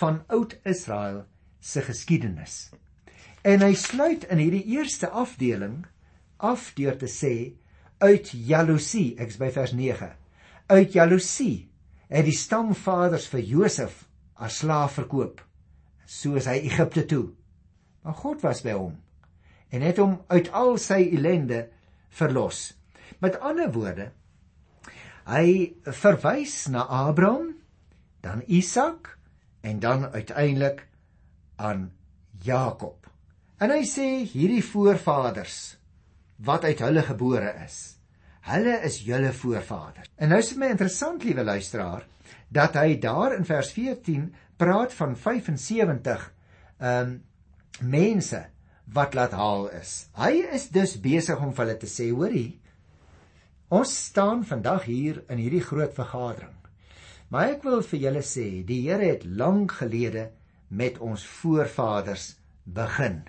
van 0.00 0.24
Oud-Israel 0.28 1.24
se 1.60 1.82
geskiedenis. 1.82 2.72
En 3.44 3.62
hy 3.62 3.74
sluit 3.74 4.24
in 4.24 4.38
hierdie 4.38 4.64
eerste 4.76 5.08
afdeling 5.08 5.86
af 6.38 6.72
deur 6.74 6.98
te 6.98 7.06
sê 7.06 7.54
uit 8.02 8.32
jaloesie, 8.34 9.14
ek's 9.22 9.38
by 9.40 9.48
vers 9.54 9.72
9. 9.78 10.10
Uit 10.72 10.96
jaloesie 10.96 11.68
het 12.12 12.26
die 12.26 12.36
stamvaders 12.36 13.28
vir 13.32 13.44
Josef 13.46 14.02
as 14.36 14.58
slaaf 14.62 14.98
verkoop, 14.98 15.40
soos 16.06 16.48
hy 16.50 16.58
Egipte 16.66 17.06
toe. 17.08 17.30
Maar 18.02 18.18
God 18.18 18.42
was 18.44 18.62
by 18.66 18.74
hom 18.76 18.98
en 19.72 19.80
het 19.80 19.96
hom 20.02 20.18
uit 20.28 20.50
al 20.52 20.74
sy 20.76 20.98
ellende 21.16 21.62
verlos. 22.12 22.74
Met 23.24 23.38
ander 23.40 23.70
woorde, 23.72 24.10
hy 25.24 25.72
verwys 25.86 26.66
na 26.68 26.84
Abraham, 26.84 27.54
dan 28.20 28.42
Isak 28.46 29.14
en 29.64 29.80
dan 29.80 30.04
uiteindelik 30.12 30.84
aan 31.56 31.88
Jakob. 32.44 33.08
En 33.62 33.72
hy 33.72 33.86
sê 33.88 34.08
hierdie 34.28 34.62
voorvaders 34.66 35.78
wat 36.44 36.64
uit 36.64 36.80
hulle 36.82 37.02
gebore 37.06 37.52
is. 37.64 37.80
Hulle 38.42 38.78
is 38.86 39.00
julle 39.06 39.32
voorvaders. 39.32 40.10
En 40.18 40.32
nou 40.32 40.40
is 40.42 40.48
dit 40.50 40.58
my 40.58 40.72
interessant, 40.74 41.22
liewe 41.24 41.44
luisteraar, 41.46 42.06
dat 42.50 42.74
hy 42.80 42.96
daar 43.00 43.36
in 43.36 43.46
vers 43.46 43.70
14 43.74 44.32
praat 44.60 44.94
van 44.94 45.16
75 45.16 46.32
ehm 46.78 47.12
um, 47.12 47.20
mense 47.80 48.38
wat 48.92 49.14
laat 49.14 49.32
haal 49.32 49.70
is. 49.78 49.92
Hy 50.18 50.42
is 50.52 50.66
dus 50.74 50.98
besig 51.00 51.40
om 51.40 51.54
vir 51.54 51.64
hulle 51.64 51.78
te 51.80 51.88
sê, 51.88 52.10
hoorie, 52.12 52.60
ons 53.72 53.92
staan 54.10 54.42
vandag 54.44 54.84
hier 54.84 55.22
in 55.32 55.40
hierdie 55.40 55.64
groot 55.64 55.94
vergadering. 55.96 56.52
Maar 57.32 57.54
ek 57.54 57.64
wil 57.64 57.80
vir 57.88 58.02
julle 58.02 58.22
sê, 58.26 58.46
die 58.68 58.82
Here 58.84 59.08
het 59.14 59.24
lank 59.24 59.78
gelede 59.78 60.28
met 60.68 60.98
ons 61.00 61.24
voorvaders 61.40 62.34
begin. 62.64 63.22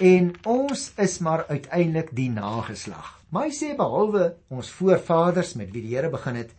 En 0.00 0.30
ons 0.48 0.82
is 0.96 1.18
maar 1.18 1.42
uiteindelik 1.46 2.14
die 2.16 2.30
nageslag. 2.32 3.18
Maar 3.28 3.50
hy 3.50 3.52
sê 3.52 3.74
behalwe 3.76 4.30
ons 4.48 4.70
voorvaders 4.72 5.52
met 5.60 5.68
wie 5.74 5.82
die 5.84 5.92
Here 5.92 6.08
begin 6.08 6.38
het, 6.40 6.54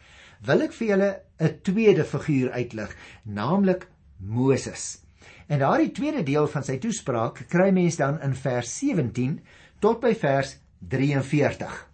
wil 0.46 0.62
ek 0.62 0.76
vir 0.78 0.88
julle 0.88 1.10
'n 1.42 1.56
tweede 1.66 2.04
figuur 2.06 2.52
uitlig, 2.54 2.94
naamlik 3.26 3.88
Moses. 4.18 5.02
En 5.48 5.60
daardie 5.60 5.92
tweede 5.92 6.24
deel 6.24 6.48
van 6.48 6.64
sy 6.64 6.78
toespraak 6.78 7.48
kry 7.50 7.72
mens 7.74 7.98
dan 7.98 8.22
in 8.22 8.36
vers 8.36 8.78
17 8.78 9.40
tot 9.80 10.00
by 10.00 10.14
vers 10.14 10.60
43. 10.88 11.88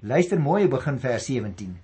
Luister 0.00 0.40
mooi, 0.40 0.68
begin 0.68 0.98
vers 0.98 1.26
17. 1.26 1.76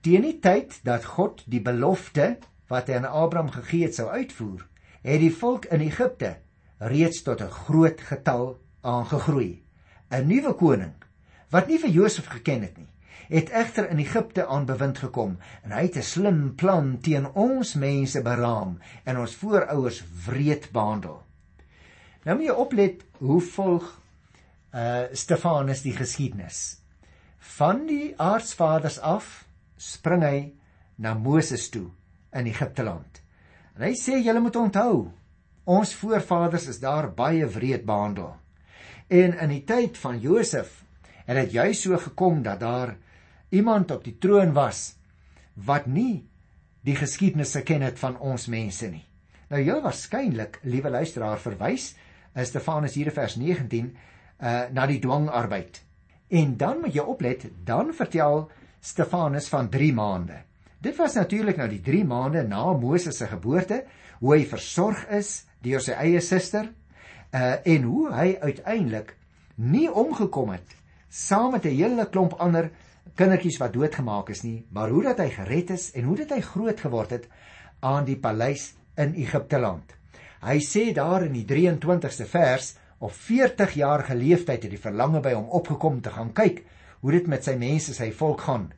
Teen 0.00 0.22
die 0.22 0.38
tyd 0.40 0.80
dat 0.82 1.04
God 1.04 1.44
die 1.46 1.62
belofte 1.62 2.38
wat 2.66 2.88
hy 2.88 2.98
aan 2.98 3.06
Abraham 3.06 3.50
gegee 3.50 3.86
het 3.86 3.94
sou 3.94 4.08
uitvoer, 4.10 4.66
het 5.02 5.20
die 5.20 5.34
volk 5.34 5.70
in 5.70 5.80
Egipte 5.80 6.36
reeds 6.78 7.22
tot 7.22 7.40
'n 7.40 7.50
groot 7.50 8.00
getal 8.00 8.60
aangegroei. 8.80 9.62
'n 10.10 10.26
Nuwe 10.26 10.54
koning 10.54 10.94
wat 11.50 11.68
nie 11.68 11.78
vir 11.78 11.90
Josef 11.90 12.26
geken 12.26 12.62
het 12.62 12.76
nie, 12.76 12.88
het 13.28 13.50
egter 13.50 13.90
in 13.90 13.98
Egipte 13.98 14.46
aan 14.46 14.66
bewind 14.66 14.98
gekom 14.98 15.38
en 15.62 15.72
hy 15.72 15.82
het 15.82 15.96
'n 15.96 16.02
slim 16.02 16.54
plan 16.54 16.98
teen 17.00 17.26
ons 17.34 17.74
mense 17.74 18.22
beraam 18.22 18.78
en 19.04 19.18
ons 19.18 19.34
voorouers 19.34 20.02
wreed 20.26 20.70
behandel. 20.72 21.22
Nou 22.24 22.36
moet 22.36 22.46
jy 22.46 22.52
oplet 22.52 23.04
hoe 23.18 23.40
volg 23.40 24.00
uh 24.74 25.04
Stefanus 25.12 25.82
die 25.82 25.96
geskiedenis. 25.96 26.80
Van 27.38 27.86
die 27.86 28.14
aardsvaders 28.18 28.98
af 28.98 29.46
spring 29.76 30.22
hy 30.22 30.52
na 30.96 31.14
Moses 31.14 31.68
toe 31.68 31.90
in 32.32 32.46
Egipte 32.46 32.82
land. 32.82 33.22
En 33.76 33.82
hy 33.82 33.94
sê 33.94 34.18
julle 34.24 34.40
moet 34.40 34.56
onthou, 34.56 35.12
ons 35.66 35.94
voorvaders 35.98 36.68
is 36.70 36.80
daar 36.80 37.10
baie 37.14 37.46
wreed 37.50 37.84
behandel. 37.86 38.34
En 39.10 39.34
in 39.34 39.52
die 39.52 39.64
tyd 39.66 39.98
van 39.98 40.20
Josef 40.22 40.82
het 41.26 41.36
dit 41.36 41.58
juis 41.58 41.82
so 41.82 41.98
gekom 41.98 42.42
dat 42.42 42.60
daar 42.62 42.96
iemand 43.50 43.90
op 43.90 44.04
die 44.04 44.16
troon 44.18 44.54
was 44.54 44.94
wat 45.54 45.86
nie 45.86 46.26
die 46.86 46.96
geskiedenis 46.96 47.54
geken 47.58 47.82
het 47.82 47.98
van 47.98 48.18
ons 48.18 48.46
mense 48.46 48.86
nie. 48.90 49.04
Nou 49.50 49.62
heel 49.62 49.82
waarskynlik, 49.82 50.60
liewe 50.62 50.90
luisteraar, 50.90 51.38
verwys 51.42 51.94
Stefanus 52.36 52.94
hier 52.98 53.10
vers 53.14 53.36
19 53.40 53.88
uh 54.36 54.66
na 54.70 54.86
die 54.86 54.98
dwangarbeid. 55.00 55.80
En 56.28 56.56
dan 56.56 56.82
moet 56.82 56.94
jy 56.94 57.04
oplet, 57.06 57.46
dan 57.64 57.94
vertel 57.94 58.50
Stefanus 58.80 59.48
van 59.48 59.70
3 59.72 59.92
maande. 59.94 60.42
Dit 60.80 60.96
was 60.96 61.14
natuurlik 61.14 61.56
nou 61.56 61.68
die 61.68 61.80
3 61.80 62.04
maande 62.04 62.42
na 62.46 62.72
Moses 62.72 63.16
se 63.16 63.26
geboorte, 63.26 63.84
hoe 64.20 64.34
hy 64.36 64.44
versorg 64.48 65.06
is 65.12 65.44
deur 65.64 65.80
sy 65.80 65.96
eie 65.96 66.20
suster 66.20 66.68
uh 67.34 67.56
en 67.64 67.82
hoe 67.82 68.10
hy 68.14 68.36
uiteindelik 68.40 69.16
nie 69.56 69.88
omgekom 69.90 70.52
het 70.54 70.76
saam 71.08 71.52
met 71.52 71.64
'n 71.64 71.76
hele 71.76 72.06
klomp 72.08 72.32
ander 72.38 72.70
kindertjies 73.14 73.58
wat 73.58 73.72
doodgemaak 73.72 74.28
is 74.30 74.42
nie, 74.42 74.66
maar 74.70 74.90
hoe 74.90 75.02
dat 75.02 75.18
hy 75.18 75.30
gered 75.30 75.70
is 75.70 75.92
en 75.94 76.04
hoe 76.04 76.16
dat 76.16 76.30
hy 76.30 76.40
groot 76.40 76.80
geword 76.80 77.10
het 77.10 77.28
aan 77.80 78.04
die 78.04 78.16
paleis 78.16 78.74
in 78.96 79.14
Egipte 79.14 79.58
land. 79.58 79.94
Hy 80.42 80.58
sê 80.60 80.92
daar 80.92 81.24
in 81.24 81.32
die 81.32 81.44
23ste 81.44 82.26
vers 82.26 82.76
of 82.98 83.14
40 83.14 83.74
jaar 83.74 84.04
geleefdheid 84.04 84.62
het 84.62 84.70
die 84.70 84.80
verlange 84.80 85.20
by 85.20 85.32
hom 85.32 85.48
opgekom 85.48 86.00
te 86.00 86.10
gaan 86.10 86.32
kyk 86.32 86.64
hoe 87.00 87.12
dit 87.12 87.26
met 87.26 87.44
sy 87.44 87.56
mense, 87.56 87.94
sy 87.94 88.10
volk 88.12 88.40
gaan. 88.40 88.72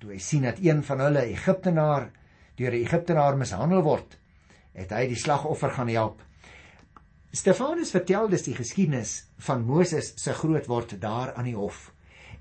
Toe 0.00 0.14
hy 0.14 0.18
sien 0.18 0.46
dat 0.48 0.60
een 0.64 0.82
van 0.86 1.00
hulle 1.04 1.26
Egiptenaar 1.28 2.10
deur 2.56 2.72
'n 2.72 2.84
Egiptenaar 2.84 3.36
mishandel 3.36 3.82
word, 3.82 4.16
het 4.72 4.90
hy 4.90 5.06
die 5.06 5.20
slagoffer 5.20 5.70
gaan 5.70 5.88
help. 5.88 6.22
Stefanus 7.32 7.90
vertel 7.90 8.28
dus 8.28 8.42
die 8.42 8.54
geskiedenis 8.54 9.26
van 9.38 9.64
Moses 9.64 10.12
se 10.16 10.32
grootword 10.32 11.00
daar 11.00 11.34
aan 11.34 11.44
die 11.44 11.56
hof 11.56 11.92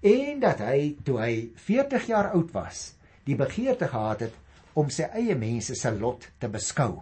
en 0.01 0.39
dat 0.39 0.61
hy 0.63 0.95
toe 1.03 1.17
hy 1.19 1.33
40 1.55 2.07
jaar 2.07 2.31
oud 2.31 2.53
was, 2.55 2.93
die 3.27 3.35
begeerte 3.35 3.89
gehad 3.91 4.23
het 4.23 4.35
om 4.73 4.89
sy 4.89 5.09
eie 5.11 5.35
mense 5.35 5.75
se 5.75 5.91
lot 5.91 6.29
te 6.39 6.47
beskou. 6.47 7.01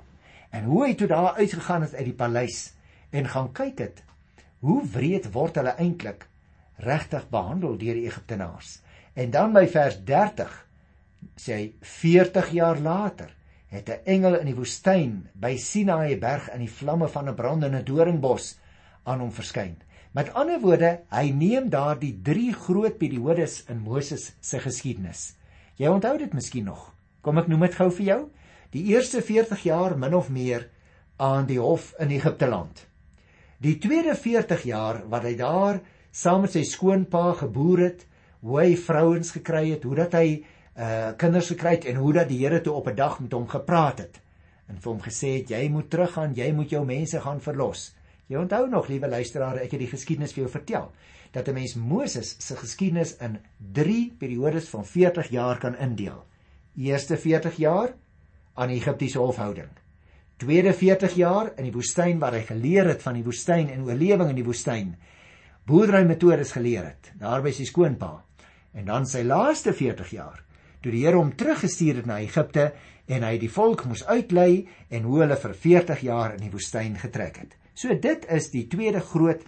En 0.49 0.65
hoe 0.65 0.85
hy 0.87 0.95
toe 0.97 1.07
daar 1.07 1.37
uitgegaan 1.37 1.85
het 1.85 1.93
uit 1.93 2.05
die 2.09 2.17
paleis 2.17 2.73
en 3.11 3.29
gaan 3.29 3.51
kyk 3.53 3.79
het 3.79 4.03
hoe 4.65 4.81
wreed 4.89 5.29
word 5.33 5.59
hulle 5.61 5.75
eintlik 5.77 6.25
regtig 6.81 7.29
behandel 7.29 7.77
deur 7.77 7.97
die 7.97 8.07
Egiptenaars. 8.09 8.79
En 9.17 9.31
dan 9.33 9.53
by 9.55 9.65
vers 9.73 9.97
30 10.05 10.53
sê 11.41 11.55
hy 11.55 11.65
40 11.81 12.51
jaar 12.53 12.77
later 12.77 13.31
het 13.73 13.89
'n 13.89 14.05
engel 14.05 14.35
in 14.39 14.45
die 14.45 14.55
woestyn 14.55 15.29
by 15.33 15.55
Sinaï 15.57 16.19
berg 16.19 16.49
in 16.53 16.61
die 16.61 16.75
vlamme 16.79 17.07
van 17.07 17.29
'n 17.29 17.35
brandende 17.35 17.83
doringbos 17.83 18.59
aan 19.03 19.19
hom 19.19 19.31
verskyn. 19.31 19.75
Met 20.11 20.33
ander 20.33 20.59
woorde, 20.59 20.99
hy 21.09 21.29
neem 21.29 21.69
daardie 21.69 22.19
drie 22.21 22.53
groot 22.53 22.97
periodes 22.97 23.63
in 23.69 23.79
Moses 23.79 24.35
se 24.39 24.59
geskiedenis. 24.59 25.35
Jy 25.75 25.87
onthou 25.87 26.17
dit 26.17 26.33
miskien 26.33 26.65
nog. 26.65 26.93
Kom 27.21 27.37
ek 27.37 27.47
noem 27.47 27.59
dit 27.59 27.75
gou 27.75 27.91
vir 27.91 28.05
jou. 28.05 28.29
Die 28.71 28.83
eerste 28.83 29.21
40 29.21 29.63
jaar 29.63 29.97
min 29.97 30.13
of 30.13 30.29
meer 30.29 30.69
aan 31.17 31.45
die 31.45 31.59
hof 31.59 31.93
in 31.99 32.09
Egipte 32.09 32.47
land. 32.47 32.87
Die 33.57 33.77
tweede 33.77 34.15
40 34.15 34.63
jaar 34.63 35.01
wat 35.09 35.23
hy 35.23 35.35
daar 35.35 35.81
saam 36.11 36.41
met 36.41 36.51
sy 36.51 36.63
skoonpa 36.63 37.33
geboer 37.33 37.79
het, 37.79 38.05
hoe 38.41 38.59
hy 38.61 38.75
vrouens 38.77 39.31
gekry 39.31 39.69
het, 39.71 39.83
hoe 39.83 39.95
dat 39.95 40.13
hy 40.13 40.43
uh 40.77 41.11
kinders 41.17 41.49
gekry 41.49 41.71
het 41.79 41.85
en 41.89 41.95
hoe 41.95 42.13
dat 42.13 42.29
die 42.29 42.37
Here 42.43 42.61
toe 42.61 42.73
op 42.73 42.87
'n 42.87 42.95
dag 42.95 43.19
met 43.19 43.33
hom 43.33 43.47
gepraat 43.47 43.97
het 43.99 44.21
en 44.67 44.77
vir 44.77 44.91
hom 44.91 45.01
gesê 45.01 45.39
het 45.39 45.49
jy 45.49 45.69
moet 45.69 45.89
teruggaan, 45.89 46.33
jy 46.35 46.51
moet 46.51 46.69
jou 46.69 46.85
mense 46.85 47.19
gaan 47.21 47.39
verlos. 47.41 47.95
Jy 48.27 48.37
onthou 48.37 48.67
nog, 48.69 48.87
liewe 48.87 49.07
luisteraars, 49.07 49.61
ek 49.61 49.71
het 49.71 49.79
die 49.79 49.87
geskiedenis 49.87 50.33
vir 50.33 50.43
jou 50.43 50.51
vertel 50.51 50.91
dat 51.31 51.47
'n 51.47 51.53
mens 51.53 51.75
Moses 51.75 52.35
se 52.39 52.55
geskiedenis 52.55 53.15
in 53.17 53.39
3 53.73 54.15
periodes 54.17 54.69
van 54.69 54.85
40 54.85 55.29
jaar 55.29 55.57
kan 55.59 55.75
indeel. 55.75 56.25
Eerste 56.75 57.17
40 57.17 57.55
jaar 57.55 57.95
aan 58.53 58.67
die 58.67 58.77
Egiptiese 58.77 59.19
hofhouding. 59.19 59.69
Tweede 60.37 60.73
40 60.73 61.13
jaar 61.15 61.51
in 61.57 61.63
die 61.63 61.73
woestyn 61.73 62.19
waar 62.19 62.33
hy 62.33 62.41
geleer 62.41 62.85
het 62.85 63.01
van 63.01 63.13
die 63.13 63.23
woestyn 63.23 63.69
en 63.69 63.83
oorlewing 63.83 64.29
in 64.29 64.35
die 64.35 64.45
woestyn. 64.45 64.95
Boerdery 65.65 66.05
metodes 66.05 66.51
geleer 66.51 66.85
het, 66.85 67.11
daar 67.19 67.41
by 67.41 67.51
sy 67.51 67.65
skoonpa. 67.65 68.26
En 68.77 68.85
dan 68.85 69.07
sy 69.09 69.23
laaste 69.25 69.73
40 69.73 70.13
jaar 70.13 70.43
toe 70.85 70.93
die 70.93 71.03
Here 71.03 71.17
hom 71.17 71.33
teruggestuur 71.35 72.01
het 72.01 72.07
na 72.07 72.19
Egipte 72.21 72.69
en 73.09 73.23
hy 73.25 73.37
die 73.41 73.49
volk 73.51 73.85
moes 73.89 74.03
uitlei 74.05 74.67
en 74.93 75.07
hoe 75.07 75.23
hulle 75.23 75.37
vir 75.41 75.55
40 75.65 76.03
jaar 76.05 76.35
in 76.35 76.43
die 76.45 76.53
woestyn 76.53 76.97
getrek 77.01 77.41
het. 77.41 77.55
So 77.73 77.95
dit 77.97 78.25
is 78.33 78.51
die 78.53 78.67
tweede 78.69 79.01
groot 79.01 79.41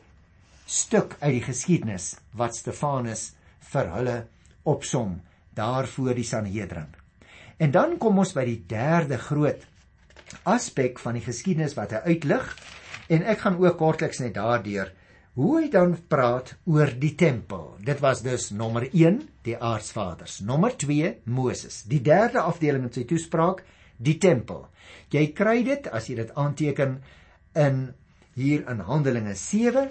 stuk 0.69 1.15
uit 1.21 1.33
die 1.38 1.45
geskiedenis 1.45 2.15
wat 2.38 2.57
Stefanus 2.57 3.31
vir 3.71 3.91
hulle 3.93 4.17
opsom 4.69 5.19
daar 5.57 5.88
voor 5.88 6.17
die 6.17 6.25
Sanhedrin. 6.25 6.89
En 7.59 7.71
dan 7.71 7.98
kom 8.01 8.21
ons 8.21 8.33
by 8.33 8.45
die 8.48 8.62
derde 8.69 9.17
groot 9.21 9.65
aspek 10.50 11.00
van 11.01 11.17
die 11.17 11.25
geskiedenis 11.25 11.75
wat 11.77 11.93
hy 11.95 12.15
uitlig 12.15 12.53
en 13.09 13.25
ek 13.25 13.43
gaan 13.43 13.57
ook 13.59 13.77
kortliks 13.79 14.21
net 14.24 14.36
daardeur 14.38 14.93
hoe 15.38 15.51
hy 15.59 15.69
dan 15.71 15.95
praat 16.12 16.55
oor 16.65 16.91
die 17.00 17.13
tempel. 17.15 17.75
Dit 17.86 18.01
was 18.03 18.24
dus 18.25 18.50
nommer 18.51 18.88
1 18.89 19.21
die 19.45 19.55
aardsvaders, 19.55 20.39
nommer 20.41 20.75
2 20.77 21.13
Moses. 21.25 21.83
Die 21.88 22.01
derde 22.01 22.41
afdeling 22.41 22.88
in 22.88 22.93
sy 22.93 23.05
toespraak, 23.07 23.63
die 23.98 24.17
tempel. 24.17 24.67
Jy 25.13 25.29
kry 25.38 25.62
dit 25.67 25.88
as 25.93 26.09
jy 26.09 26.19
dit 26.19 26.36
aanteken 26.36 27.00
in 27.55 27.81
hier 28.39 28.65
in 28.71 28.83
Handelinge 28.88 29.36
7 29.36 29.89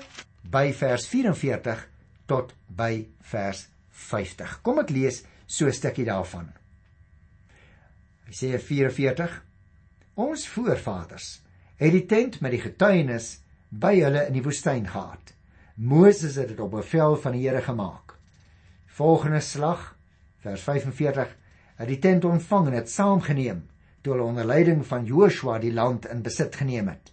by 0.49 0.68
vers 0.76 1.09
44 1.11 1.85
tot 2.28 2.54
by 2.68 3.07
vers 3.33 3.66
50. 4.11 4.61
Kom 4.62 4.80
ek 4.80 4.90
lees 4.90 5.23
so 5.47 5.66
'n 5.66 5.73
stukkie 5.73 6.04
daarvan. 6.04 6.52
Hy 8.28 8.33
sê 8.33 8.59
44 8.59 9.49
Ons 10.18 10.49
voorvaders 10.50 11.26
het 11.78 11.92
die 11.95 12.07
tent 12.11 12.40
met 12.42 12.50
die 12.50 12.62
getuienis 12.64 13.37
by 13.70 13.94
hulle 14.00 14.26
in 14.28 14.37
die 14.37 14.44
woestyn 14.44 14.87
gehad. 14.88 15.34
Moses 15.76 16.37
het 16.40 16.48
dit 16.48 16.60
op 16.60 16.72
bevel 16.72 17.16
van 17.22 17.37
die 17.37 17.44
Here 17.46 17.62
gemaak. 17.62 18.16
Volgende 18.98 19.40
slag 19.40 19.94
vers 20.42 20.62
45 20.62 21.34
het 21.78 21.88
die 21.88 22.00
tent 22.02 22.25
ontvang 22.25 22.70
en 22.70 22.78
dit 22.80 22.90
saamgeneem 22.90 23.62
toe 24.02 24.14
hulle 24.14 24.26
onder 24.26 24.46
leiding 24.46 24.84
van 24.87 25.06
Joshua 25.06 25.58
die 25.62 25.72
land 25.75 26.08
in 26.10 26.22
besit 26.22 26.56
geneem 26.56 26.88
het. 26.90 27.12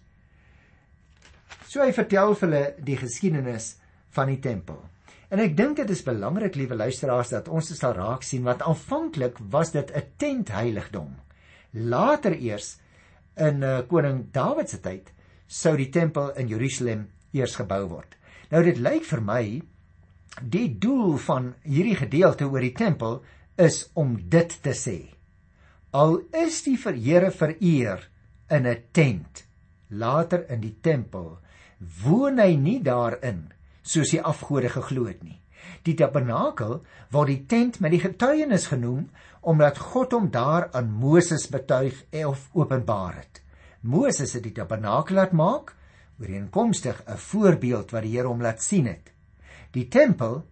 So 1.66 1.82
hy 1.82 1.92
vertel 1.94 2.34
vir 2.34 2.48
hulle 2.48 2.64
die 2.86 2.98
geskiedenis 2.98 3.74
van 4.16 4.30
die 4.32 4.40
tempel. 4.42 4.78
En 5.30 5.42
ek 5.42 5.56
dink 5.58 5.80
dit 5.80 5.90
is 5.90 6.04
belangrik, 6.06 6.54
liewe 6.54 6.78
luisteraars, 6.78 7.32
dat 7.34 7.48
ons 7.50 7.68
dit 7.68 7.78
sal 7.78 7.96
raak 7.98 8.22
sien 8.22 8.46
want 8.46 8.62
aanvanklik 8.62 9.38
was 9.50 9.72
dit 9.74 9.90
'n 9.90 10.02
tentheiligdom. 10.16 11.16
Later 11.72 12.32
eers 12.32 12.78
in 13.36 13.62
uh, 13.62 13.82
koning 13.88 14.30
Dawid 14.32 14.70
se 14.70 14.80
tyd 14.80 15.12
sou 15.46 15.76
die 15.76 15.90
tempel 15.90 16.32
in 16.36 16.48
Jerusalem 16.48 17.06
eers 17.32 17.56
gebou 17.56 17.86
word. 17.88 18.16
Nou 18.50 18.62
dit 18.66 18.78
lyk 18.78 19.04
vir 19.06 19.22
my 19.22 19.42
die 20.42 20.68
doel 20.78 21.16
van 21.22 21.54
hierdie 21.64 21.96
gedeelte 21.96 22.48
oor 22.50 22.62
die 22.62 22.74
tempel 22.76 23.22
is 23.56 23.86
om 23.94 24.16
dit 24.30 24.52
te 24.62 24.74
sê. 24.76 24.98
Al 25.96 26.20
is 26.34 26.62
die 26.66 26.76
Here 26.76 27.30
vereer 27.30 28.08
in 28.50 28.66
'n 28.66 28.82
tent, 28.92 29.44
later 29.88 30.44
in 30.50 30.60
die 30.60 30.76
tempel, 30.82 31.38
woon 32.04 32.38
hy 32.38 32.56
nie 32.56 32.82
daarin 32.82 33.52
soos 33.82 34.10
die 34.10 34.20
afgode 34.22 34.68
geglo 34.68 35.06
het 35.06 35.22
nie. 35.22 35.40
Die 35.84 35.94
tabernakel 35.94 36.84
word 37.10 37.28
die 37.28 37.46
tent 37.46 37.80
met 37.80 37.90
die 37.90 38.00
getuienis 38.00 38.66
genoem 38.66 39.10
omdat 39.40 39.78
God 39.78 40.12
hom 40.12 40.30
daar 40.30 40.70
aan 40.72 40.90
Moses 40.90 41.48
betuig 41.48 41.94
of 42.26 42.50
openbaar 42.52 43.14
het. 43.14 43.42
Moses 43.80 44.32
het 44.32 44.42
die 44.42 44.52
tabernakel 44.52 45.16
laat 45.16 45.32
maak 45.32 45.74
ooreenkomstig 46.20 47.02
'n 47.06 47.16
voorbeeld 47.16 47.90
wat 47.90 48.02
die 48.02 48.16
Here 48.16 48.28
hom 48.28 48.42
laat 48.42 48.62
sien 48.62 48.86
het. 48.86 49.12
Die 49.72 49.88
tempel 49.88 50.46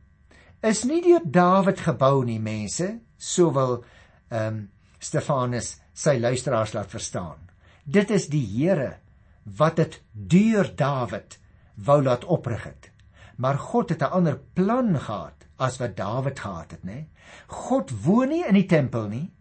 is 0.62 0.84
nie 0.84 1.02
deur 1.02 1.20
Dawid 1.24 1.80
gebou 1.80 2.24
nie, 2.24 2.40
mense, 2.40 3.00
sowel 3.16 3.84
ehm 4.28 4.46
um, 4.46 4.70
Stefanus 4.98 5.80
sy 5.92 6.18
luisteraars 6.18 6.72
laat 6.72 6.90
verstaan. 6.90 7.50
Dit 7.84 8.10
is 8.10 8.28
die 8.28 8.46
Here 8.46 8.98
wat 9.44 9.76
dit 9.76 10.02
deur 10.12 10.76
Dawid 10.76 11.38
wou 11.74 12.02
laat 12.02 12.24
oprig 12.24 12.64
het 12.64 12.94
maar 13.36 13.58
God 13.58 13.88
het 13.88 14.00
'n 14.00 14.10
ander 14.10 14.38
plan 14.52 15.00
gehad 15.00 15.46
as 15.56 15.76
wat 15.76 15.96
Dawid 15.96 16.40
gehad 16.40 16.70
het, 16.70 16.82
né? 16.82 17.06
God 17.46 17.90
woon 18.02 18.28
nie 18.28 18.44
in 18.46 18.54
die 18.54 18.66
tempel 18.66 19.08
nie. 19.08 19.32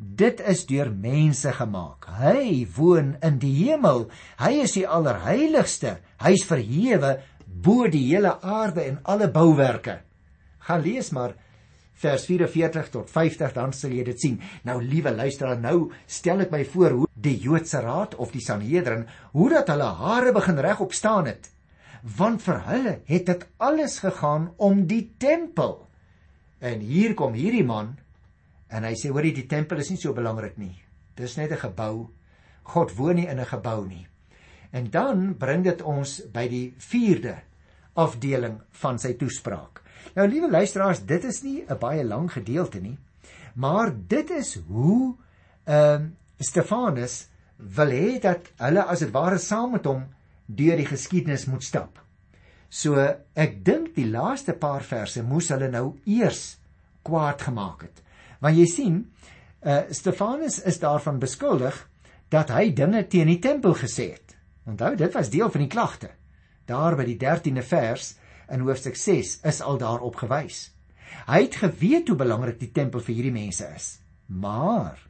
Dit 0.00 0.40
is 0.48 0.62
deur 0.64 0.88
mense 0.96 1.52
gemaak. 1.52 2.06
Hy 2.22 2.64
woon 2.76 3.18
in 3.20 3.36
die 3.42 3.52
hemel. 3.66 4.06
Hy 4.40 4.62
is 4.62 4.72
die 4.78 4.86
allerheiligste. 4.88 5.98
Hy's 6.24 6.46
verhewe 6.48 7.18
bo 7.44 7.84
die 7.90 8.06
hele 8.06 8.38
aarde 8.40 8.86
en 8.86 8.96
alle 9.04 9.28
bouwerke. 9.28 9.98
Gaan 10.64 10.80
lees 10.86 11.10
maar 11.12 11.36
vers 12.00 12.24
44 12.24 12.88
tot 12.94 13.12
50 13.12 13.52
dan 13.52 13.76
sal 13.76 13.92
jy 13.92 14.06
dit 14.08 14.24
sien. 14.24 14.40
Nou 14.64 14.78
liewe 14.80 15.12
luisteraar, 15.12 15.60
nou 15.60 15.90
stel 16.08 16.46
ek 16.46 16.54
my 16.54 16.64
voor 16.64 16.96
hoe 17.02 17.08
die 17.12 17.36
Joodse 17.36 17.84
Raad 17.84 18.16
of 18.16 18.32
die 18.32 18.44
Sanhedrin 18.44 19.04
hoe 19.36 19.50
dat 19.52 19.68
hulle 19.68 19.92
hare 20.00 20.32
begin 20.32 20.64
regop 20.64 20.96
staan 20.96 21.28
het 21.28 21.52
want 22.00 22.40
vir 22.40 22.62
hulle 22.64 22.92
het 23.04 23.26
dit 23.28 23.42
alles 23.60 23.98
gegaan 24.00 24.50
om 24.56 24.86
die 24.88 25.10
tempel. 25.20 25.82
En 26.60 26.80
hier 26.80 27.12
kom 27.12 27.36
hierdie 27.36 27.64
man 27.64 27.98
en 28.70 28.86
hy 28.86 28.94
sê 28.94 29.10
hoor 29.10 29.22
die 29.22 29.46
tempel 29.50 29.82
is 29.82 29.90
nie 29.90 29.98
so 29.98 30.14
belangrik 30.14 30.58
nie. 30.58 30.76
Dis 31.16 31.36
net 31.36 31.52
'n 31.52 31.58
gebou. 31.58 32.10
God 32.62 32.96
woon 32.96 33.16
nie 33.16 33.26
in 33.26 33.40
'n 33.40 33.46
gebou 33.46 33.86
nie. 33.86 34.06
En 34.72 34.90
dan 34.90 35.34
bring 35.38 35.64
dit 35.64 35.82
ons 35.82 36.22
by 36.32 36.48
die 36.48 36.74
4de 36.78 37.36
afdeling 37.94 38.60
van 38.70 38.98
sy 38.98 39.14
toespraak. 39.14 39.82
Nou 40.14 40.28
liewe 40.28 40.50
luisteraars, 40.50 41.04
dit 41.06 41.24
is 41.24 41.42
nie 41.42 41.64
'n 41.68 41.78
baie 41.78 42.04
lang 42.04 42.32
gedeelte 42.32 42.80
nie, 42.80 42.98
maar 43.54 43.92
dit 44.08 44.30
is 44.30 44.58
hoe 44.68 45.16
ehm 45.64 46.02
uh, 46.02 46.08
Stefanus 46.38 47.28
wil 47.56 47.90
hê 47.92 48.20
dat 48.20 48.52
hulle 48.56 48.82
as 48.82 48.98
dit 48.98 49.10
ware 49.12 49.38
saam 49.38 49.72
met 49.72 49.84
hom 49.84 50.06
deur 50.46 50.76
die 50.76 50.86
geskiedenis 50.86 51.46
moet 51.46 51.62
stap. 51.62 51.98
So 52.70 53.02
ek 53.34 53.64
dink 53.64 53.94
die 53.94 54.06
laaste 54.06 54.52
paar 54.52 54.82
verse 54.82 55.22
moes 55.22 55.50
hulle 55.50 55.68
nou 55.68 55.98
eers 56.06 56.58
kwaad 57.02 57.42
gemaak 57.42 57.82
het. 57.82 58.02
Want 58.40 58.56
jy 58.56 58.66
sien, 58.66 59.00
uh 59.60 59.82
Stefanus 59.90 60.60
is 60.64 60.80
daarvan 60.80 61.20
beskuldig 61.20 61.76
dat 62.32 62.50
hy 62.54 62.70
dinge 62.72 63.04
teen 63.10 63.28
die 63.28 63.40
tempel 63.42 63.74
gesê 63.76 64.12
het. 64.14 64.36
Onthou, 64.66 64.94
dit 64.96 65.12
was 65.14 65.30
deel 65.30 65.50
van 65.50 65.64
die 65.64 65.70
klagte. 65.70 66.10
Daar 66.64 66.96
by 66.96 67.04
die 67.04 67.18
13de 67.18 67.64
vers 67.66 68.14
in 68.50 68.64
hoofstuk 68.66 68.96
6 68.96 69.40
is 69.46 69.60
al 69.60 69.78
daarop 69.78 70.16
gewys. 70.22 70.70
Hy 71.26 71.44
het 71.44 71.58
geweet 71.58 72.08
hoe 72.08 72.18
belangrik 72.18 72.60
die 72.60 72.72
tempel 72.74 73.02
vir 73.02 73.16
hierdie 73.16 73.34
mense 73.34 73.66
is. 73.74 73.88
Maar 74.26 75.00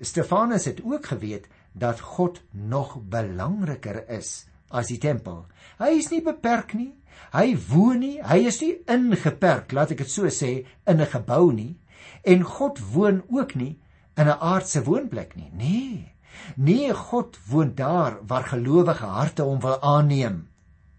Stefanus 0.00 0.66
het 0.68 0.82
ook 0.84 1.06
geweet 1.14 1.46
dat 1.72 2.00
God 2.00 2.42
nog 2.50 2.98
belangriker 3.08 4.02
is 4.10 4.44
as 4.68 4.90
die 4.90 4.98
tempel. 4.98 5.46
Hy 5.78 5.94
is 6.00 6.10
nie 6.12 6.22
beperk 6.24 6.74
nie. 6.76 6.92
Hy 7.32 7.54
woon 7.68 8.00
nie, 8.02 8.16
hy 8.24 8.42
is 8.48 8.58
nie 8.60 8.74
ingeperk, 8.90 9.72
laat 9.76 9.92
ek 9.94 10.02
dit 10.02 10.10
so 10.10 10.28
sê, 10.32 10.64
in 10.88 11.00
'n 11.00 11.06
gebou 11.06 11.52
nie. 11.52 11.76
En 12.22 12.42
God 12.42 12.78
woon 12.92 13.22
ook 13.30 13.54
nie 13.54 13.80
in 14.14 14.26
'n 14.26 14.40
aardse 14.40 14.82
woonplek 14.84 15.34
nie. 15.34 15.50
Nee. 15.52 16.14
Nee, 16.56 16.94
God 16.94 17.38
woon 17.46 17.74
daar 17.74 18.18
waar 18.26 18.44
gelowige 18.44 19.04
harte 19.04 19.42
hom 19.42 19.60
wil 19.60 19.80
aanneem. 19.82 20.48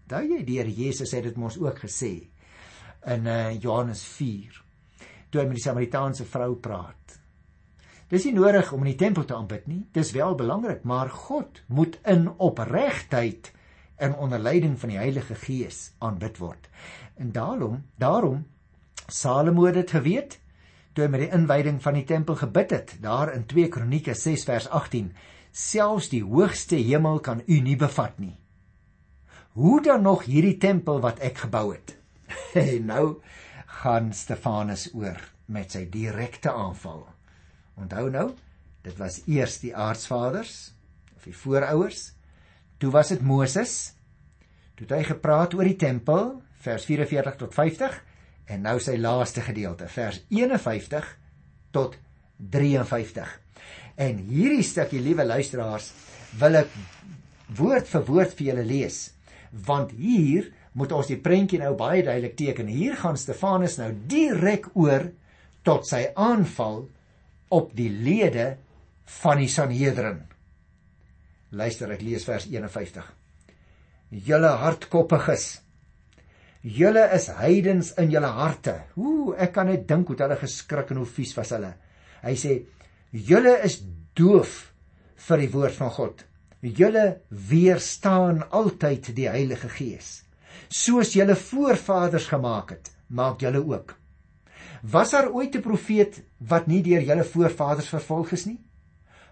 Daai 0.06 0.28
jy 0.28 0.44
die 0.44 0.58
Here 0.58 0.74
Jesus 0.74 1.10
het 1.10 1.22
dit 1.22 1.36
mos 1.36 1.58
ook 1.58 1.78
gesê 1.78 2.28
in 3.06 3.26
uh, 3.26 3.60
Johannes 3.60 4.04
4 4.04 4.62
toe 5.30 5.40
hy 5.40 5.46
met 5.48 5.58
die 5.58 5.64
Samaritaanse 5.64 6.24
vrou 6.24 6.54
praat. 6.54 7.18
Dis 8.08 8.24
nie 8.28 8.36
nodig 8.36 8.68
om 8.72 8.84
in 8.84 8.92
die 8.92 9.00
tempel 9.00 9.24
te 9.24 9.34
aanbid 9.34 9.66
nie. 9.66 9.80
Dis 9.92 10.12
wel 10.14 10.36
belangrik, 10.38 10.84
maar 10.84 11.10
God 11.10 11.62
moet 11.66 11.98
in 12.06 12.28
opregtheid 12.38 13.50
in 13.98 14.14
onder 14.14 14.38
leiding 14.38 14.76
van 14.78 14.92
die 14.92 15.00
Heilige 15.00 15.34
Gees 15.34 15.88
aanbid 15.98 16.38
word. 16.38 16.68
En 17.18 17.32
daarom, 17.32 17.82
daarom 17.98 18.44
Salomo 19.08 19.66
het 19.66 19.74
dit 19.74 19.90
geweet 19.90 20.38
toe 20.94 21.04
hy 21.04 21.10
met 21.10 21.24
die 21.24 21.32
inwyding 21.34 21.80
van 21.82 21.98
die 21.98 22.06
tempel 22.08 22.38
gebid 22.38 22.72
het, 22.74 22.94
daar 23.02 23.32
in 23.34 23.44
2 23.50 23.68
Kronieke 23.74 24.14
6 24.14 24.46
vers 24.48 24.68
18, 24.70 25.10
selfs 25.50 26.08
die 26.12 26.22
hoogste 26.22 26.78
hemel 26.78 27.20
kan 27.20 27.42
u 27.46 27.60
nie 27.60 27.76
bevat 27.78 28.18
nie. 28.22 28.36
Hoe 29.58 29.82
dan 29.82 30.02
nog 30.02 30.24
hierdie 30.26 30.56
tempel 30.58 31.02
wat 31.02 31.22
ek 31.22 31.44
gebou 31.46 31.70
het? 31.74 31.96
En 32.64 32.86
nou 32.86 33.06
gaan 33.82 34.12
Stefanus 34.14 34.88
oor 34.94 35.18
met 35.50 35.74
sy 35.74 35.84
direkte 35.90 36.52
aanval. 36.54 37.04
Onthou 37.78 38.08
nou, 38.10 38.28
dit 38.86 38.98
was 38.98 39.20
eers 39.26 39.58
die 39.62 39.74
aardsvaders 39.74 40.72
of 41.16 41.26
die 41.26 41.36
voorouers 41.36 42.14
Toe 42.84 42.90
was 42.92 43.08
dit 43.08 43.22
Moses. 43.22 43.94
Toe 44.74 44.84
het 44.84 44.96
hy 44.96 45.04
gepraat 45.08 45.54
oor 45.56 45.64
die 45.64 45.78
tempel, 45.78 46.34
vers 46.64 46.84
44 46.84 47.38
tot 47.40 47.54
50 47.56 47.94
en 48.50 48.64
nou 48.66 48.78
sy 48.82 48.96
laaste 49.00 49.44
gedeelte, 49.44 49.88
vers 49.88 50.20
51 50.30 51.08
tot 51.74 51.96
53. 52.36 53.30
En 53.96 54.18
hierdie 54.28 54.66
stukkie, 54.66 55.00
liewe 55.02 55.24
luisteraars, 55.26 55.90
wil 56.40 56.60
ek 56.64 56.74
woord 57.56 57.88
vir 57.88 58.06
woord 58.08 58.36
vir 58.36 58.50
julle 58.50 58.66
lees, 58.66 59.00
want 59.66 59.94
hier 59.96 60.50
moet 60.74 60.92
ons 60.92 61.08
die 61.10 61.20
prentjie 61.22 61.60
nou 61.62 61.74
baie 61.78 62.02
duidelik 62.02 62.34
teken. 62.38 62.70
Hier 62.70 62.96
gaan 62.98 63.18
Stefanus 63.18 63.78
nou 63.78 63.92
direk 64.10 64.72
oor 64.74 65.06
tot 65.64 65.86
sy 65.86 66.08
aanval 66.18 66.82
op 67.54 67.70
die 67.76 67.90
lede 67.90 68.54
van 69.22 69.38
die 69.38 69.50
Sanhedrin. 69.50 70.24
Luister, 71.54 71.92
ek 71.94 72.02
lees 72.02 72.26
vers 72.26 72.48
51. 72.50 73.06
Julle 74.26 74.50
hardkoppiges. 74.58 75.63
Julle 76.64 77.10
is 77.12 77.26
heidens 77.28 77.90
in 78.00 78.08
julle 78.08 78.30
harte. 78.32 78.78
Ooh, 78.96 79.34
ek 79.36 79.52
kan 79.52 79.68
net 79.68 79.82
dink 79.88 80.08
hoe 80.08 80.16
hulle 80.16 80.38
geskrik 80.40 80.94
en 80.94 81.02
hoe 81.02 81.08
vies 81.08 81.34
was 81.36 81.50
hulle. 81.52 81.74
Hy 82.24 82.32
sê, 82.40 82.54
julle 83.12 83.58
is 83.66 83.82
doof 84.16 84.54
vir 85.26 85.42
die 85.42 85.50
woord 85.52 85.76
van 85.76 85.90
God. 85.92 86.22
Julle 86.64 87.02
weerstaan 87.28 88.46
altyd 88.48 89.10
die 89.12 89.28
Heilige 89.28 89.68
Gees. 89.68 90.22
Soos 90.72 91.12
julle 91.12 91.36
voorvaders 91.36 92.30
gemaak 92.32 92.72
het, 92.72 92.88
maak 93.12 93.44
julle 93.44 93.60
ook. 93.60 93.92
Was 94.88 95.12
daar 95.12 95.28
ooit 95.36 95.54
'n 95.56 95.62
profeet 95.62 96.22
wat 96.38 96.66
nie 96.66 96.80
deur 96.82 97.04
julle 97.04 97.24
voorvaders 97.24 97.88
vervolg 97.88 98.32
is 98.32 98.46
nie? 98.46 98.60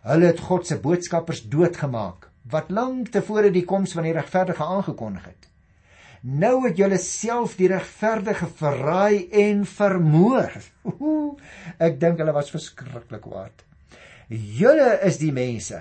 Hulle 0.02 0.26
het 0.26 0.40
God 0.40 0.66
se 0.66 0.76
boodskappers 0.76 1.48
doodgemaak 1.48 2.28
wat 2.50 2.70
lank 2.70 3.08
tevore 3.08 3.50
die 3.50 3.64
koms 3.64 3.92
van 3.92 4.02
die 4.02 4.12
regverdige 4.12 4.64
aangekondig 4.64 5.24
het. 5.24 5.51
Nou 6.22 6.60
het 6.68 6.78
julle 6.78 7.00
self 7.02 7.56
die 7.58 7.66
regverdige 7.72 8.46
verraai 8.46 9.26
en 9.42 9.64
vermoor. 9.66 10.52
Ek 11.82 11.98
dink 11.98 12.22
hulle 12.22 12.34
was 12.36 12.52
verskriklik 12.54 13.24
kwaad. 13.24 13.64
Julle 14.30 15.00
is 15.02 15.18
die 15.18 15.32
mense 15.34 15.80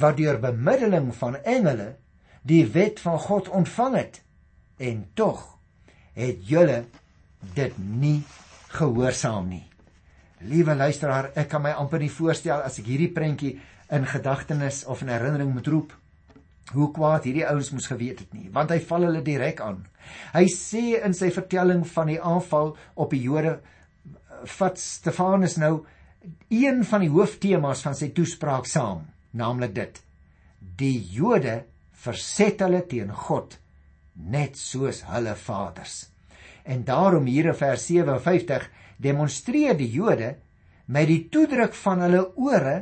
wat 0.00 0.18
deur 0.20 0.36
bemiddeling 0.42 1.08
van 1.16 1.38
engele 1.40 1.94
die 2.46 2.66
wet 2.74 3.00
van 3.00 3.16
God 3.24 3.48
ontvang 3.48 3.96
het 3.96 4.20
en 4.80 5.00
tog 5.16 5.40
het 6.16 6.44
julle 6.44 6.84
dit 7.56 7.80
nie 7.80 8.20
gehoorsaam 8.76 9.48
nie. 9.48 9.64
Liewe 10.44 10.76
luisteraar, 10.76 11.32
ek 11.40 11.48
kan 11.52 11.64
my 11.64 11.72
amper 11.76 12.00
nie 12.04 12.12
voorstel 12.12 12.60
as 12.60 12.78
ek 12.80 12.88
hierdie 12.92 13.10
prentjie 13.16 13.56
in 13.90 14.04
gedagtenis 14.08 14.84
of 14.84 15.00
in 15.02 15.12
herinnering 15.12 15.52
moet 15.56 15.72
roep 15.72 15.96
hoe 16.74 16.90
kwaad 16.94 17.26
hierdie 17.26 17.46
ouens 17.48 17.70
moes 17.74 17.88
geweet 17.90 18.24
het 18.24 18.34
nie, 18.36 18.48
want 18.54 18.70
hy 18.70 18.78
val 18.86 19.06
hulle 19.08 19.22
direk 19.26 19.60
aan. 19.64 19.82
Hy 20.34 20.46
sê 20.52 21.00
in 21.00 21.14
sy 21.16 21.30
vertelling 21.34 21.84
van 21.94 22.10
die 22.12 22.20
aanval 22.20 22.74
op 22.94 23.14
die 23.14 23.22
Jode 23.24 23.58
vat 24.58 24.78
Stefanus 24.80 25.58
nou 25.60 25.82
een 26.52 26.84
van 26.84 27.04
die 27.04 27.10
hooftemas 27.12 27.82
van 27.84 27.96
sy 27.96 28.10
toespraak 28.16 28.68
saam, 28.68 29.06
naamlik 29.32 29.74
dit: 29.76 30.00
Die 30.60 30.98
Jode 31.12 31.64
verset 32.04 32.62
hulle 32.64 32.82
teen 32.88 33.12
God 33.12 33.58
net 34.14 34.56
soos 34.60 35.02
hulle 35.08 35.34
vaders. 35.36 36.06
En 36.64 36.84
daarom 36.84 37.26
hier 37.28 37.50
in 37.52 37.56
vers 37.56 37.86
57 37.88 38.68
demonstreer 39.00 39.76
die 39.78 39.90
Jode 39.90 40.34
met 40.92 41.08
die 41.08 41.22
toedruk 41.32 41.74
van 41.84 42.04
hulle 42.04 42.24
ore 42.36 42.76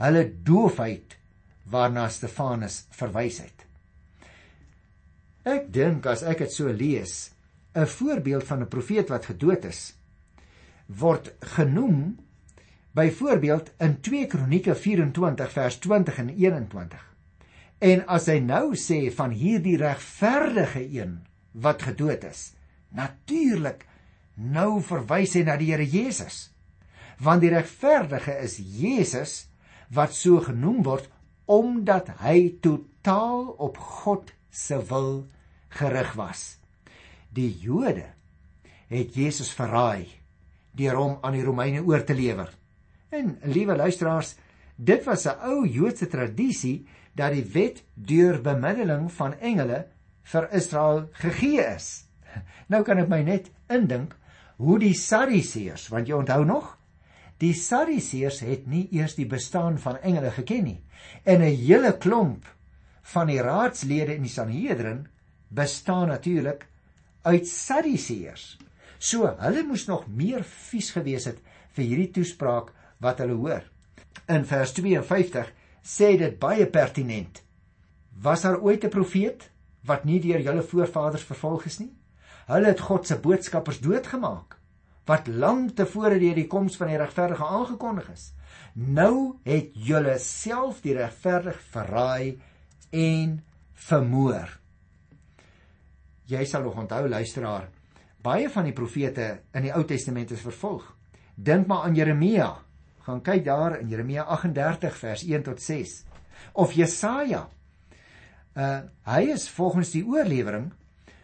hulle 0.00 0.24
doofheid 0.46 1.19
waarna 1.70 2.08
Stefanus 2.08 2.84
verwys 2.90 3.40
het. 3.44 3.66
Ek 5.48 5.70
dink 5.72 6.06
as 6.10 6.22
ek 6.22 6.44
dit 6.44 6.52
so 6.52 6.68
lees, 6.68 7.30
'n 7.74 7.86
voorbeeld 7.86 8.44
van 8.44 8.62
'n 8.62 8.68
profeet 8.68 9.08
wat 9.08 9.30
gedood 9.30 9.64
is, 9.64 9.94
word 10.86 11.32
genoem 11.40 12.18
byvoorbeeld 12.92 13.70
in 13.78 14.00
2 14.00 14.26
Kronieke 14.26 14.74
24 14.74 15.52
vers 15.52 15.78
20 15.78 16.18
en 16.18 16.28
21. 16.28 17.04
En 17.78 18.06
as 18.06 18.26
hy 18.26 18.38
nou 18.44 18.74
sê 18.76 19.12
van 19.14 19.30
hierdie 19.30 19.76
regverdige 19.80 20.82
een 20.92 21.20
wat 21.52 21.82
gedood 21.82 22.24
is, 22.24 22.52
natuurlik 22.88 23.86
nou 24.34 24.82
verwys 24.82 25.34
hy 25.34 25.44
na 25.46 25.56
die 25.56 25.70
Here 25.70 25.86
Jesus. 25.86 26.50
Want 27.20 27.40
die 27.40 27.52
regverdige 27.52 28.36
is 28.42 28.58
Jesus 28.58 29.46
wat 29.88 30.14
so 30.14 30.40
genoem 30.40 30.82
word 30.82 31.08
omdat 31.50 32.12
hy 32.22 32.60
totaal 32.62 33.48
op 33.58 33.78
God 33.78 34.30
se 34.50 34.78
wil 34.86 35.26
gerig 35.74 36.12
was. 36.18 36.44
Die 37.34 37.50
Jode 37.58 38.06
het 38.90 39.14
Jesus 39.14 39.50
verraai 39.54 40.06
deur 40.78 40.98
hom 40.98 41.16
aan 41.26 41.34
die 41.34 41.44
Romeine 41.44 41.82
oor 41.82 42.04
te 42.06 42.14
lewer. 42.14 42.50
En 43.10 43.36
liewe 43.50 43.74
luisteraars, 43.76 44.36
dit 44.76 45.04
was 45.04 45.26
'n 45.26 45.42
ou 45.42 45.66
Joodse 45.66 46.06
tradisie 46.06 46.86
dat 47.14 47.32
die 47.32 47.44
wet 47.52 47.82
deur 47.94 48.40
bemiddeling 48.40 49.10
van 49.12 49.34
engele 49.38 49.86
vir 50.22 50.48
Israel 50.52 51.08
gegee 51.12 51.62
is. 51.74 52.06
Nou 52.70 52.82
kan 52.82 52.98
ek 52.98 53.08
my 53.08 53.22
net 53.22 53.50
indink 53.68 54.14
hoe 54.56 54.78
die 54.78 54.94
Sadduseërs, 54.94 55.88
want 55.88 56.06
jy 56.06 56.14
onthou 56.14 56.44
nog, 56.44 56.78
die 57.40 57.54
Sadduseërs 57.56 58.42
het 58.44 58.66
nie 58.68 58.86
eers 58.92 59.14
die 59.16 59.28
bestaan 59.28 59.78
van 59.80 59.98
engele 60.04 60.30
geken 60.34 60.64
nie. 60.64 60.80
En 61.24 61.40
'n 61.40 61.56
hele 61.56 61.96
klomp 61.98 62.44
van 63.02 63.26
die 63.26 63.40
raadslede 63.40 64.14
in 64.14 64.22
die 64.22 64.30
Sanhedrin 64.30 65.06
bestaan 65.48 66.08
natuurlik 66.08 66.66
uit 67.22 67.48
Sadduseërs. 67.48 68.58
So 68.98 69.36
hulle 69.38 69.62
moes 69.62 69.86
nog 69.86 70.06
meer 70.08 70.44
vies 70.44 70.90
gewees 70.90 71.24
het 71.24 71.38
vir 71.72 71.84
hierdie 71.84 72.10
toespraak 72.10 72.72
wat 72.98 73.18
hulle 73.18 73.34
hoor. 73.34 73.64
In 74.28 74.44
vers 74.44 74.72
52 74.72 75.52
sê 75.82 76.18
dit 76.18 76.38
baie 76.38 76.66
pertinent. 76.66 77.42
Was 78.22 78.42
daar 78.42 78.60
ooit 78.60 78.84
'n 78.84 78.88
profeet 78.88 79.50
wat 79.84 80.04
nie 80.04 80.20
deur 80.20 80.40
julle 80.40 80.62
voorvaders 80.62 81.24
vervolg 81.24 81.64
is 81.64 81.78
nie? 81.78 81.92
Hulle 82.46 82.66
het 82.66 82.80
God 82.80 83.06
se 83.06 83.16
boodskappers 83.16 83.80
doodgemaak 83.80 84.59
wat 85.10 85.26
lank 85.28 85.74
tevore 85.78 86.20
deur 86.22 86.38
die 86.38 86.46
koms 86.50 86.78
van 86.78 86.92
die 86.92 87.00
regverdige 87.00 87.46
aangekondig 87.46 88.12
is. 88.14 88.30
Nou 88.74 89.40
het 89.44 89.74
julle 89.74 90.14
self 90.22 90.80
die 90.84 90.94
regverdig 90.94 91.58
verraai 91.74 92.38
en 92.94 93.40
vermoor. 93.90 94.56
Jy 96.30 96.46
sal 96.46 96.62
nog 96.62 96.78
onthou 96.78 97.08
luisteraar, 97.10 97.66
Baie 98.20 98.50
van 98.52 98.66
die 98.68 98.76
profete 98.76 99.26
in 99.56 99.64
die 99.64 99.72
Ou 99.72 99.80
Testament 99.88 100.32
is 100.34 100.42
vervolg. 100.44 100.84
Dink 101.40 101.68
maar 101.70 101.86
aan 101.86 101.96
Jeremia. 101.96 102.50
Gaan 103.06 103.22
kyk 103.24 103.46
daar 103.46 103.78
in 103.78 103.88
Jeremia 103.88 104.26
38 104.28 104.98
vers 105.00 105.22
1 105.24 105.46
tot 105.46 105.62
6. 105.64 105.94
Of 106.52 106.74
Jesaja. 106.76 107.46
Uh 108.52 108.80
hy 109.08 109.22
is 109.32 109.48
volgens 109.48 109.92
die 109.94 110.04
oorlewering 110.04 110.68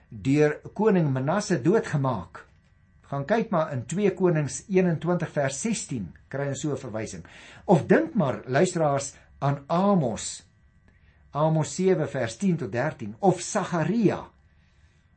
deur 0.08 0.56
koning 0.72 1.10
Manasse 1.12 1.58
doodgemaak. 1.60 2.46
Gaan 3.06 3.24
kyk 3.24 3.50
maar 3.50 3.72
in 3.72 3.84
2 3.86 4.14
Konings 4.14 4.64
21 4.68 5.30
vers 5.30 5.60
16 5.62 6.08
kry 6.28 6.48
ons 6.48 6.60
so 6.60 6.72
'n 6.72 6.76
verwysing. 6.78 7.24
Of 7.64 7.86
dink 7.86 8.14
maar 8.14 8.42
luisteraars 8.46 9.14
aan 9.38 9.64
Amos. 9.66 10.44
Amos 11.30 11.74
7 11.74 12.08
vers 12.08 12.36
10 12.36 12.56
tot 12.56 12.72
13 12.72 13.14
of 13.20 13.40
Sagaria 13.40 14.24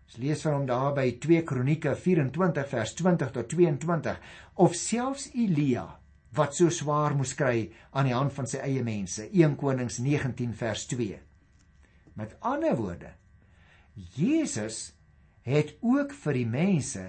Ons 0.09 0.17
lees 0.17 0.41
van 0.41 0.55
hom 0.55 0.63
daar 0.65 0.93
by 0.97 1.03
2 1.21 1.43
Kronieke 1.45 1.91
24 1.93 2.63
vers 2.71 2.95
20 2.97 3.29
tot 3.35 3.49
22 3.51 4.15
of 4.65 4.73
selfs 4.73 5.27
Elia 5.37 5.83
wat 6.33 6.57
so 6.57 6.73
swaar 6.73 7.13
moes 7.17 7.35
kry 7.37 7.67
aan 7.93 8.09
die 8.09 8.15
hand 8.15 8.33
van 8.33 8.49
sy 8.49 8.57
eie 8.65 8.81
mense 8.87 9.27
1 9.27 9.53
Konings 9.61 9.99
19 10.01 10.55
vers 10.57 10.87
2. 10.89 11.19
Met 12.17 12.33
ander 12.41 12.73
woorde 12.79 13.11
Jesus 14.17 14.79
het 15.45 15.75
ook 15.85 16.17
vir 16.23 16.39
die 16.39 16.49
mense 16.57 17.05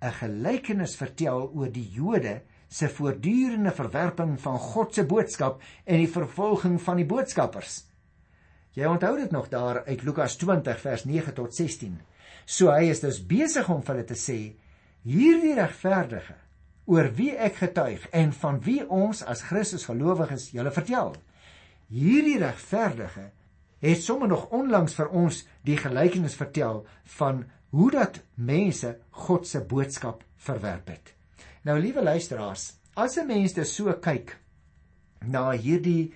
'n 0.00 0.14
gelykenis 0.20 0.96
vertel 0.96 1.50
oor 1.54 1.70
die 1.72 1.88
Jode 1.90 2.42
se 2.68 2.88
voortdurende 2.88 3.72
verwerping 3.72 4.40
van 4.40 4.58
God 4.58 4.94
se 4.94 5.04
boodskap 5.04 5.62
en 5.84 5.98
die 5.98 6.12
vervolging 6.12 6.80
van 6.82 6.96
die 6.96 7.06
boodskappers. 7.06 7.84
Jy 8.76 8.86
onthou 8.86 9.16
dit 9.18 9.30
nog 9.30 9.48
daar 9.48 9.84
uit 9.86 10.02
Lukas 10.02 10.36
20 10.36 10.80
vers 10.80 11.04
9 11.04 11.34
tot 11.34 11.54
16. 11.54 11.98
So 12.44 12.70
hy 12.70 12.90
is 12.92 13.00
dus 13.00 13.18
besig 13.26 13.68
om 13.68 13.82
vir 13.82 13.94
hulle 13.94 14.06
te 14.06 14.18
sê 14.18 14.38
hierdie 15.08 15.56
regverdige 15.56 16.36
oor 16.88 17.10
wie 17.16 17.32
ek 17.36 17.58
getuig 17.60 18.06
en 18.16 18.30
van 18.32 18.60
wie 18.64 18.80
ons 18.88 19.24
as 19.24 19.42
Christus 19.48 19.88
gelowiges 19.88 20.50
julle 20.54 20.72
vertel. 20.72 21.16
Hierdie 21.88 22.38
regverdige 22.38 23.30
het 23.80 24.02
sommer 24.02 24.28
nog 24.28 24.48
onlangs 24.54 24.96
vir 24.98 25.10
ons 25.14 25.42
die 25.66 25.76
gelykenis 25.78 26.36
vertel 26.38 26.84
van 27.18 27.44
hoe 27.70 27.90
dat 27.90 28.20
mense 28.34 28.96
God 29.10 29.46
se 29.46 29.60
boodskap 29.60 30.22
verwerp 30.36 30.88
het. 30.88 31.14
Nou 31.62 31.78
liewe 31.80 32.02
luisteraars, 32.02 32.72
as 32.94 33.16
'n 33.16 33.26
mens 33.26 33.52
dit 33.52 33.66
so 33.66 33.92
kyk 33.92 34.38
na 35.20 35.50
hierdie 35.50 36.14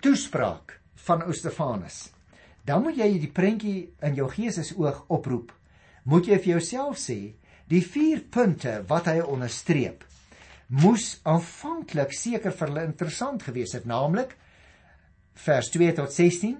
toespraak 0.00 0.80
van 0.94 1.22
Oostefanus, 1.22 2.10
dan 2.64 2.82
moet 2.82 2.96
jy 2.96 3.18
die 3.18 3.32
prentjie 3.32 3.94
in 4.02 4.14
jou 4.14 4.28
geesesoog 4.28 5.04
oproep 5.08 5.52
moet 6.04 6.26
jy 6.26 6.38
vir 6.38 6.52
jouself 6.56 6.98
sê, 6.98 7.34
die 7.70 7.82
vier 7.84 8.24
punte 8.32 8.80
wat 8.88 9.06
hy 9.10 9.20
onderstreep, 9.20 10.04
moes 10.70 11.20
aanvanklik 11.28 12.14
seker 12.14 12.54
vir 12.54 12.70
hulle 12.70 12.86
interessant 12.88 13.42
gewees 13.42 13.74
het, 13.74 13.86
naamlik 13.86 14.36
vers 15.44 15.70
2 15.74 15.92
tot 15.98 16.12
16, 16.14 16.58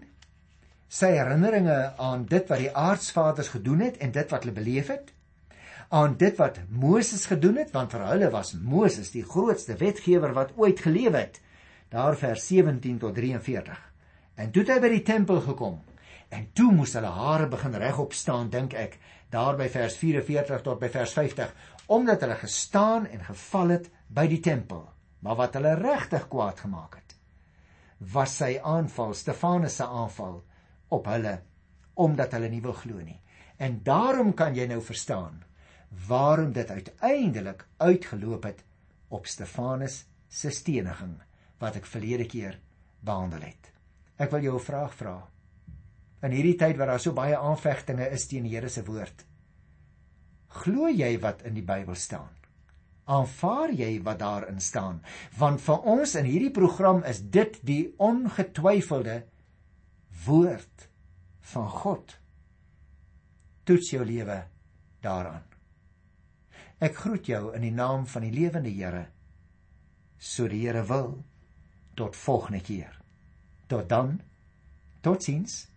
sy 0.91 1.13
herinneringe 1.15 1.79
aan 2.03 2.25
dit 2.29 2.49
wat 2.51 2.63
die 2.65 2.73
aardsvaders 2.75 3.53
gedoen 3.55 3.85
het 3.87 4.01
en 4.03 4.13
dit 4.15 4.33
wat 4.35 4.45
hulle 4.45 4.57
beleef 4.57 4.91
het, 4.91 5.13
aan 5.91 6.17
dit 6.19 6.37
wat 6.39 6.59
Moses 6.69 7.27
gedoen 7.31 7.63
het, 7.63 7.71
want 7.75 7.95
vir 7.95 8.07
hulle 8.09 8.31
was 8.35 8.55
Moses 8.59 9.13
die 9.15 9.25
grootste 9.27 9.79
wetgewer 9.79 10.35
wat 10.35 10.53
ooit 10.59 10.83
geleef 10.83 11.15
het, 11.15 11.41
daar 11.91 12.19
vers 12.19 12.47
17 12.47 12.99
tot 13.03 13.15
43. 13.15 13.79
En 14.35 14.51
toe 14.51 14.63
het 14.63 14.75
hy 14.75 14.83
by 14.83 14.91
die 14.93 15.07
tempel 15.07 15.41
gekom, 15.47 15.81
en 16.31 16.51
toe 16.55 16.71
moes 16.75 16.95
hulle 16.99 17.11
hare 17.11 17.49
begin 17.51 17.75
regop 17.79 18.15
staan, 18.15 18.51
dink 18.51 18.75
ek, 18.79 18.99
daar 19.31 19.57
by 19.59 19.69
vers 19.71 19.97
44 19.99 20.63
tot 20.67 20.81
by 20.81 20.91
vers 20.91 21.15
50 21.15 21.53
omdat 21.91 22.23
hulle 22.25 22.39
gestaan 22.39 23.07
en 23.07 23.23
geval 23.27 23.77
het 23.77 23.89
by 24.11 24.27
die 24.31 24.41
tempel 24.43 24.85
maar 25.25 25.39
wat 25.39 25.57
hulle 25.59 25.77
regtig 25.79 26.27
kwaad 26.33 26.63
gemaak 26.67 26.99
het 26.99 27.17
was 28.15 28.37
sy 28.41 28.57
aanval 28.65 29.15
Stefanus 29.15 29.79
se 29.79 29.87
aanval 29.87 30.41
op 30.91 31.11
hulle 31.13 31.41
omdat 32.05 32.37
hulle 32.37 32.51
nie 32.53 32.63
wil 32.65 32.77
glo 32.83 33.03
nie 33.05 33.19
en 33.59 33.81
daarom 33.87 34.35
kan 34.35 34.57
jy 34.57 34.67
nou 34.71 34.81
verstaan 34.83 35.43
waarom 36.09 36.53
dit 36.53 36.71
uiteindelik 36.71 37.67
uitgeloop 37.79 38.47
het 38.51 38.65
op 39.09 39.27
Stefanus 39.27 40.05
se 40.29 40.51
steniging 40.55 41.19
wat 41.59 41.77
ek 41.81 41.87
verlede 41.87 42.29
keer 42.31 42.61
behandel 43.01 43.49
het 43.51 43.73
ek 44.17 44.31
wil 44.31 44.49
jou 44.49 44.57
'n 44.57 44.69
vraag 44.71 44.95
vra 44.95 45.19
in 46.27 46.35
hierdie 46.37 46.57
tyd 46.61 46.77
waar 46.77 46.93
daar 46.93 47.03
so 47.03 47.17
baie 47.17 47.37
aanvegtinge 47.37 48.11
is 48.13 48.27
teen 48.29 48.45
die 48.45 48.55
Here 48.55 48.69
se 48.69 48.85
woord. 48.85 49.25
Glo 50.61 50.91
jy 50.91 51.15
wat 51.23 51.45
in 51.49 51.57
die 51.57 51.65
Bybel 51.65 51.97
staan? 51.97 52.29
Aanvaar 53.11 53.73
jy 53.75 53.95
wat 54.07 54.21
daarin 54.21 54.61
staan? 54.63 55.01
Want 55.39 55.63
vir 55.65 55.87
ons 55.95 56.15
in 56.21 56.29
hierdie 56.29 56.53
program 56.55 57.03
is 57.09 57.23
dit 57.23 57.57
die 57.67 57.83
ongetwyfelde 57.99 59.23
woord 60.25 60.89
van 61.53 61.69
God. 61.69 62.17
Toets 63.65 63.91
jou 63.91 64.05
lewe 64.05 64.43
daaraan. 65.01 65.45
Ek 66.81 66.97
groet 66.97 67.27
jou 67.29 67.55
in 67.55 67.65
die 67.65 67.75
naam 67.75 68.07
van 68.09 68.25
die 68.25 68.33
lewende 68.33 68.73
Here. 68.73 69.07
So 70.19 70.49
die 70.49 70.63
Here 70.65 70.85
wil 70.89 71.25
tot 71.95 72.17
volgende 72.17 72.61
keer. 72.65 72.97
Tot 73.69 73.89
dan. 73.89 74.21
Totsiens. 75.01 75.70